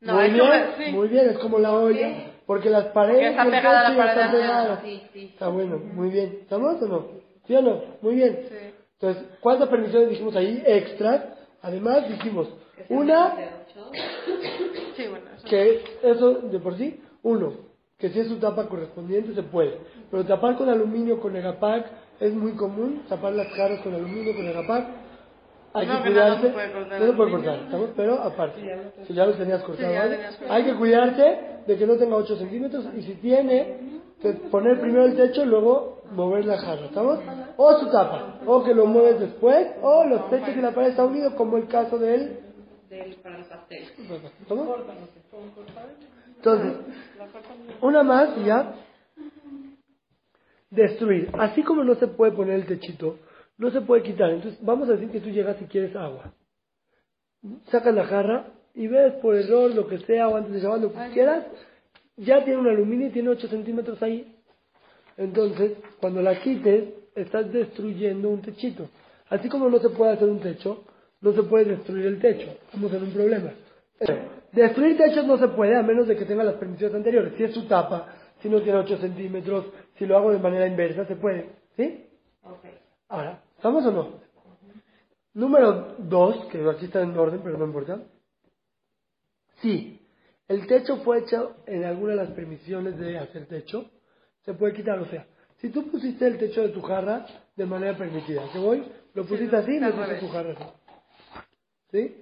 No, 0.00 0.14
muy 0.14 0.30
bien, 0.30 0.40
como... 0.40 0.76
Sí. 0.76 0.92
muy 0.92 1.08
bien, 1.08 1.28
es 1.30 1.38
como 1.38 1.58
la 1.58 1.72
olla, 1.72 2.33
porque 2.46 2.70
las 2.70 2.86
paredes 2.86 3.34
Porque 3.34 3.56
está 3.56 3.62
pegada 3.62 3.88
la 3.90 3.96
pared 3.96 4.30
pegadas. 4.32 4.80
Sí, 4.82 5.02
sí. 5.12 5.24
Está 5.32 5.48
bueno, 5.48 5.78
muy 5.78 6.10
bien. 6.10 6.38
¿Estamos 6.42 6.80
o 6.82 6.86
no? 6.86 7.06
¿Sí 7.46 7.54
o 7.56 7.62
no? 7.62 7.82
Muy 8.02 8.14
bien. 8.16 8.40
Sí. 8.48 8.56
Entonces, 9.00 9.24
¿cuántas 9.40 9.68
permisiones 9.68 10.10
dijimos 10.10 10.34
ahí? 10.36 10.62
Extras. 10.66 11.24
Además, 11.62 12.08
dijimos 12.08 12.48
una 12.88 13.34
Sí, 14.96 15.06
bueno, 15.08 15.24
eso. 15.36 15.46
que 15.48 15.82
eso 16.02 16.32
de 16.34 16.58
por 16.60 16.76
sí, 16.76 17.00
uno, 17.22 17.52
que 17.98 18.10
si 18.10 18.20
es 18.20 18.28
su 18.28 18.36
tapa 18.38 18.68
correspondiente 18.68 19.34
se 19.34 19.42
puede. 19.42 19.78
Pero 20.10 20.24
tapar 20.24 20.56
con 20.56 20.68
aluminio 20.68 21.20
con 21.20 21.34
Egapac 21.36 21.86
es 22.20 22.32
muy 22.34 22.52
común, 22.52 23.02
tapar 23.08 23.32
las 23.32 23.48
caras 23.54 23.80
con 23.80 23.94
aluminio 23.94 24.34
con 24.36 24.46
Egapac. 24.46 24.86
Hay 25.76 25.86
No, 25.88 25.96
que 25.98 26.04
que 26.04 26.10
no, 26.10 26.14
cuidarse. 26.14 26.42
se 26.46 26.52
puede 26.52 26.72
cortar 26.72 27.00
no 27.00 27.06
se 27.06 27.12
puede 27.14 27.30
cortar, 27.32 27.54
¿estamos? 27.64 27.90
Pero 27.96 28.14
aparte, 28.22 28.60
si 29.08 29.14
ya 29.14 29.26
los 29.26 29.36
tenías 29.36 29.62
cortados, 29.64 29.92
ya 29.92 29.98
¿vale? 30.00 30.14
tenías 30.16 30.36
cortado. 30.36 30.54
hay 30.54 30.64
que 30.64 30.74
cuidarse 30.74 31.38
de 31.66 31.76
que 31.76 31.86
no 31.86 31.96
tenga 31.96 32.16
8 32.16 32.36
centímetros 32.36 32.86
y 32.96 33.02
si 33.02 33.14
tiene, 33.14 34.00
poner 34.50 34.80
primero 34.80 35.06
el 35.06 35.16
techo 35.16 35.42
y 35.42 35.46
luego 35.46 36.02
mover 36.12 36.44
la 36.44 36.58
jarra, 36.58 36.86
¿estamos? 36.86 37.18
O 37.56 37.78
su 37.78 37.90
tapa, 37.90 38.40
o 38.46 38.64
que 38.64 38.74
lo 38.74 38.86
mueves 38.86 39.20
después, 39.20 39.68
o 39.82 40.04
los 40.04 40.30
techos 40.30 40.56
y 40.56 40.60
la 40.60 40.72
pared 40.72 40.90
está 40.90 41.04
unido, 41.04 41.34
como 41.36 41.56
el 41.56 41.66
caso 41.68 41.98
de 41.98 42.14
él. 42.14 42.40
Del, 42.88 43.14
para 43.16 43.42
pastel. 43.48 43.84
¿Estamos? 44.40 44.68
Entonces, 46.36 46.72
una 47.80 48.02
más 48.02 48.36
y 48.38 48.44
ya. 48.44 48.74
Destruir. 50.70 51.30
Así 51.38 51.62
como 51.62 51.84
no 51.84 51.94
se 51.94 52.08
puede 52.08 52.32
poner 52.32 52.56
el 52.56 52.66
techito, 52.66 53.18
no 53.58 53.70
se 53.70 53.80
puede 53.80 54.02
quitar. 54.02 54.30
Entonces, 54.30 54.58
vamos 54.64 54.88
a 54.88 54.92
decir 54.92 55.10
que 55.10 55.20
tú 55.20 55.30
llegas 55.30 55.60
y 55.62 55.66
quieres 55.66 55.94
agua. 55.94 56.32
Sacas 57.70 57.94
la 57.94 58.04
jarra 58.04 58.52
y 58.74 58.88
ves 58.88 59.14
por 59.14 59.36
error 59.36 59.72
lo 59.74 59.86
que 59.86 59.98
sea 59.98 60.28
o 60.28 60.36
antes 60.36 60.52
de 60.52 60.60
llevar 60.60 60.80
lo 60.80 60.92
que 60.92 61.10
quieras, 61.12 61.44
ya 62.16 62.44
tiene 62.44 62.60
un 62.60 62.68
aluminio 62.68 63.08
y 63.08 63.10
tiene 63.10 63.28
8 63.30 63.48
centímetros 63.48 64.02
ahí. 64.02 64.36
Entonces, 65.16 65.72
cuando 66.00 66.22
la 66.22 66.40
quites, 66.40 66.88
estás 67.14 67.52
destruyendo 67.52 68.28
un 68.28 68.42
techito. 68.42 68.88
Así 69.28 69.48
como 69.48 69.68
no 69.68 69.78
se 69.78 69.90
puede 69.90 70.12
hacer 70.12 70.28
un 70.28 70.40
techo, 70.40 70.84
no 71.20 71.32
se 71.32 71.42
puede 71.44 71.64
destruir 71.66 72.06
el 72.06 72.20
techo. 72.20 72.48
Estamos 72.66 72.92
en 72.92 73.02
un 73.04 73.10
problema. 73.12 73.52
Destruir 74.52 74.96
techos 74.96 75.24
no 75.26 75.38
se 75.38 75.48
puede 75.48 75.76
a 75.76 75.82
menos 75.82 76.06
de 76.06 76.16
que 76.16 76.24
tenga 76.24 76.44
las 76.44 76.54
permisiones 76.54 76.96
anteriores. 76.96 77.34
Si 77.36 77.44
es 77.44 77.54
su 77.54 77.66
tapa, 77.66 78.08
si 78.42 78.48
no 78.48 78.60
tiene 78.60 78.78
8 78.78 78.98
centímetros, 78.98 79.66
si 79.98 80.06
lo 80.06 80.16
hago 80.16 80.32
de 80.32 80.38
manera 80.38 80.66
inversa, 80.66 81.06
se 81.06 81.16
puede. 81.16 81.50
¿Sí? 81.76 82.06
Ahora, 83.08 83.40
¿estamos 83.56 83.86
o 83.86 83.92
no? 83.92 84.08
Número 85.34 85.96
2, 85.98 86.46
que 86.46 86.68
aquí 86.68 86.86
está 86.86 87.02
en 87.02 87.16
orden, 87.16 87.40
pero 87.42 87.58
no 87.58 87.64
importa. 87.64 88.00
Si 89.64 89.98
el 90.46 90.66
techo 90.66 90.98
fue 90.98 91.20
hecho 91.20 91.56
en 91.64 91.84
alguna 91.84 92.10
de 92.10 92.16
las 92.18 92.30
permisiones 92.32 92.98
de 92.98 93.18
hacer 93.18 93.46
techo, 93.46 93.90
se 94.42 94.52
puede 94.52 94.74
quitar. 94.74 94.98
O 94.98 95.06
sea, 95.06 95.26
si 95.56 95.70
tú 95.70 95.90
pusiste 95.90 96.26
el 96.26 96.36
techo 96.36 96.60
de 96.60 96.68
tu 96.68 96.82
jarra 96.82 97.24
de 97.56 97.64
manera 97.64 97.96
permitida, 97.96 98.42
¿qué 98.52 98.58
voy? 98.58 98.84
Lo 99.14 99.24
pusiste 99.24 99.56
así, 99.56 99.80
lo 99.80 99.90
pusiste 99.90 100.16
tu 100.16 100.28
jarra 100.28 100.52
así. 100.52 100.64
¿Sí? 101.92 102.16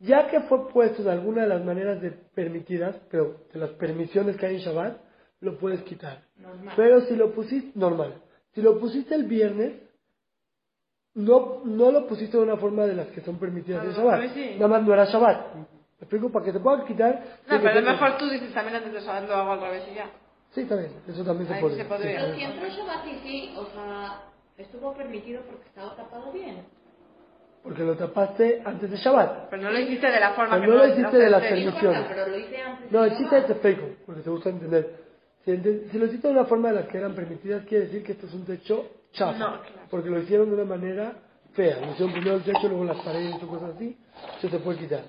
Ya 0.00 0.28
que 0.28 0.40
fue 0.40 0.68
puesto 0.70 1.04
de 1.04 1.12
alguna 1.12 1.42
de 1.42 1.48
las 1.48 1.64
maneras 1.64 2.02
de 2.02 2.10
permitidas, 2.10 2.96
pero 3.08 3.44
de 3.52 3.60
las 3.60 3.70
permisiones 3.70 4.36
que 4.36 4.46
hay 4.46 4.56
en 4.56 4.62
Shabbat, 4.62 5.00
lo 5.38 5.58
puedes 5.58 5.82
quitar. 5.84 6.24
Pero 6.74 7.02
si 7.02 7.14
lo 7.14 7.32
pusiste, 7.32 7.78
normal. 7.78 8.20
Si 8.52 8.62
lo 8.62 8.80
pusiste 8.80 9.14
el 9.14 9.26
viernes, 9.26 9.74
no, 11.14 11.62
no 11.64 11.92
lo 11.92 12.08
pusiste 12.08 12.36
de 12.36 12.42
una 12.42 12.56
forma 12.56 12.84
de 12.86 12.96
las 12.96 13.06
que 13.08 13.20
son 13.20 13.38
permitidas 13.38 13.84
en 13.84 13.92
Shabbat. 13.92 14.36
Nada 14.56 14.68
más 14.68 14.82
no 14.82 14.92
era 14.92 15.04
Shabbat. 15.04 15.79
¿Me 16.00 16.04
explico? 16.04 16.32
Para 16.32 16.44
que 16.46 16.52
te 16.52 16.60
puedan 16.60 16.86
quitar. 16.86 17.12
No, 17.46 17.58
pero 17.60 17.70
a 17.70 17.74
lo 17.82 17.90
mejor 17.92 18.16
tú 18.18 18.28
dices 18.30 18.52
también 18.54 18.76
antes 18.76 18.92
de 18.92 19.00
Shabbat 19.00 19.28
lo 19.28 19.34
hago 19.34 19.52
al 19.52 19.60
revés 19.60 19.84
y 19.92 19.94
ya. 19.94 20.10
Sí, 20.52 20.64
también. 20.64 20.92
Eso 21.06 21.22
también 21.24 21.48
se 21.48 21.60
puede. 21.60 21.76
se 21.76 21.84
podría. 21.84 22.20
Pero 22.20 22.34
siempre 22.34 22.70
Shabbat 22.70 23.06
y 23.06 23.18
sí, 23.22 23.54
o 23.56 23.66
sea, 23.66 24.22
estuvo 24.56 24.94
permitido 24.94 25.42
porque 25.42 25.68
estaba 25.68 25.94
tapado 25.96 26.32
bien. 26.32 26.64
Porque 27.62 27.82
lo 27.84 27.94
tapaste 27.94 28.62
antes 28.64 28.90
de 28.90 28.96
Shabbat. 28.96 29.50
Pero 29.50 29.62
no 29.62 29.70
lo 29.70 29.78
hiciste 29.78 30.10
de 30.10 30.18
la 30.20 30.30
forma 30.30 30.54
Pero 30.58 30.62
que 30.62 30.68
no 30.68 30.76
lo 30.86 30.92
hiciste 30.92 31.16
de 31.18 31.30
las 31.30 31.42
permisiones. 31.42 32.04
pero 32.08 32.26
lo 32.28 32.38
hice 32.38 32.56
antes. 32.62 32.90
No, 32.92 33.04
el 33.04 33.16
chiste 33.18 33.40
te 33.42 33.52
explico, 33.52 33.82
porque 34.06 34.22
te 34.22 34.30
gusta 34.30 34.48
entender. 34.48 34.96
Si, 35.44 35.50
ente- 35.50 35.88
si 35.90 35.98
lo 35.98 36.06
hiciste 36.06 36.28
de 36.28 36.32
una 36.34 36.44
forma 36.46 36.68
de 36.70 36.76
las 36.76 36.86
que 36.86 36.96
eran 36.98 37.14
permitidas, 37.14 37.64
quiere 37.66 37.84
decir 37.84 38.02
que 38.02 38.12
esto 38.12 38.26
es 38.26 38.32
un 38.32 38.46
techo 38.46 38.86
chafa. 39.12 39.32
No, 39.38 39.46
claro. 39.60 39.88
Porque 39.90 40.08
lo 40.08 40.18
hicieron 40.20 40.48
de 40.48 40.54
una 40.54 40.64
manera 40.64 41.12
fea. 41.52 41.78
Lo 41.80 41.92
hicieron 41.92 42.12
primero 42.12 42.36
el 42.36 42.42
techo, 42.42 42.66
luego 42.68 42.84
las 42.84 43.00
paredes 43.02 43.34
y 43.36 43.46
cosas 43.46 43.74
así. 43.76 43.98
Eso 44.38 44.48
se 44.48 44.58
puede 44.58 44.78
quitar. 44.78 45.02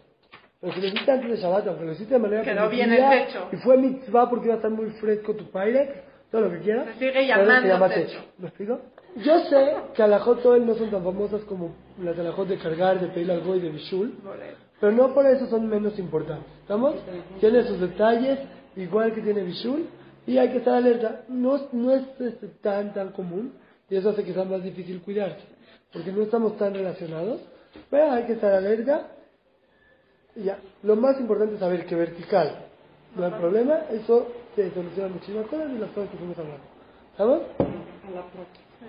Pero 0.61 0.73
si 0.73 0.81
lo 0.81 0.87
hiciste 0.87 1.11
antes 1.11 1.29
de 1.31 1.37
Shabbat, 1.37 1.67
aunque 1.67 1.85
lo 1.85 1.91
hiciste 1.93 2.13
de 2.13 2.19
manera 2.19 2.43
Quedó 2.43 2.69
bien 2.69 2.93
el 2.93 3.09
techo. 3.09 3.49
Y 3.51 3.55
fue 3.57 3.77
mitzvah 3.77 4.29
porque 4.29 4.45
iba 4.45 4.53
a 4.53 4.57
estar 4.57 4.71
muy 4.71 4.91
fresco 4.91 5.35
tu 5.35 5.51
Pyrex, 5.51 5.91
todo 6.29 6.41
lo 6.41 6.51
que 6.51 6.59
quieras. 6.59 6.85
Se 6.93 6.99
sigue 6.99 7.27
llamando 7.27 7.61
se 7.61 7.67
llama 7.67 7.89
techo. 7.89 8.19
¿Me 8.37 8.47
explico? 8.47 8.79
Yo 9.17 9.39
sé 9.49 9.75
que 9.93 10.03
alajot 10.03 10.41
Toel 10.41 10.65
no 10.65 10.75
son 10.75 10.89
tan 10.89 11.03
famosas 11.03 11.41
como 11.45 11.75
las 12.01 12.17
alajot 12.17 12.47
de 12.47 12.57
cargar, 12.57 12.99
de 12.99 13.07
pedir 13.07 13.31
algo 13.31 13.55
y 13.55 13.59
de 13.59 13.69
bishul. 13.69 14.13
Pero 14.81 14.93
no 14.93 15.13
por 15.13 15.25
eso 15.27 15.47
son 15.47 15.67
menos 15.67 15.97
importantes. 15.99 16.47
¿Estamos? 16.61 16.95
Tiene 17.39 17.63
sus 17.63 17.79
detalles, 17.79 18.39
igual 18.75 19.13
que 19.13 19.21
tiene 19.21 19.43
Bishul, 19.43 19.85
y 20.25 20.39
hay 20.39 20.49
que 20.49 20.57
estar 20.57 20.73
alerta. 20.73 21.21
No, 21.27 21.59
no 21.71 21.91
es 21.93 22.03
este, 22.19 22.47
tan, 22.61 22.91
tan 22.91 23.11
común, 23.11 23.53
y 23.89 23.95
eso 23.95 24.09
hace 24.09 24.23
que 24.23 24.33
sea 24.33 24.43
más 24.43 24.63
difícil 24.63 25.01
cuidarse, 25.01 25.43
porque 25.93 26.11
no 26.11 26.23
estamos 26.23 26.57
tan 26.57 26.73
relacionados, 26.73 27.41
pero 27.91 28.11
hay 28.11 28.23
que 28.23 28.33
estar 28.33 28.53
alerta. 28.53 29.07
Ya, 30.35 30.59
lo 30.83 30.95
más 30.95 31.19
importante 31.19 31.55
es 31.55 31.59
saber 31.59 31.85
que 31.85 31.95
vertical 31.95 32.67
no 33.15 33.25
hay 33.25 33.31
problema, 33.31 33.79
eso 33.91 34.27
se 34.55 34.71
soluciona 34.71 35.09
muchísimas 35.09 35.45
cosas 35.47 35.69
y 35.71 35.77
las 35.77 35.89
cosas 35.91 36.09
que 36.11 36.17
fuimos 36.17 36.37
hablando. 36.37 36.63
¿Estamos? 37.11 37.41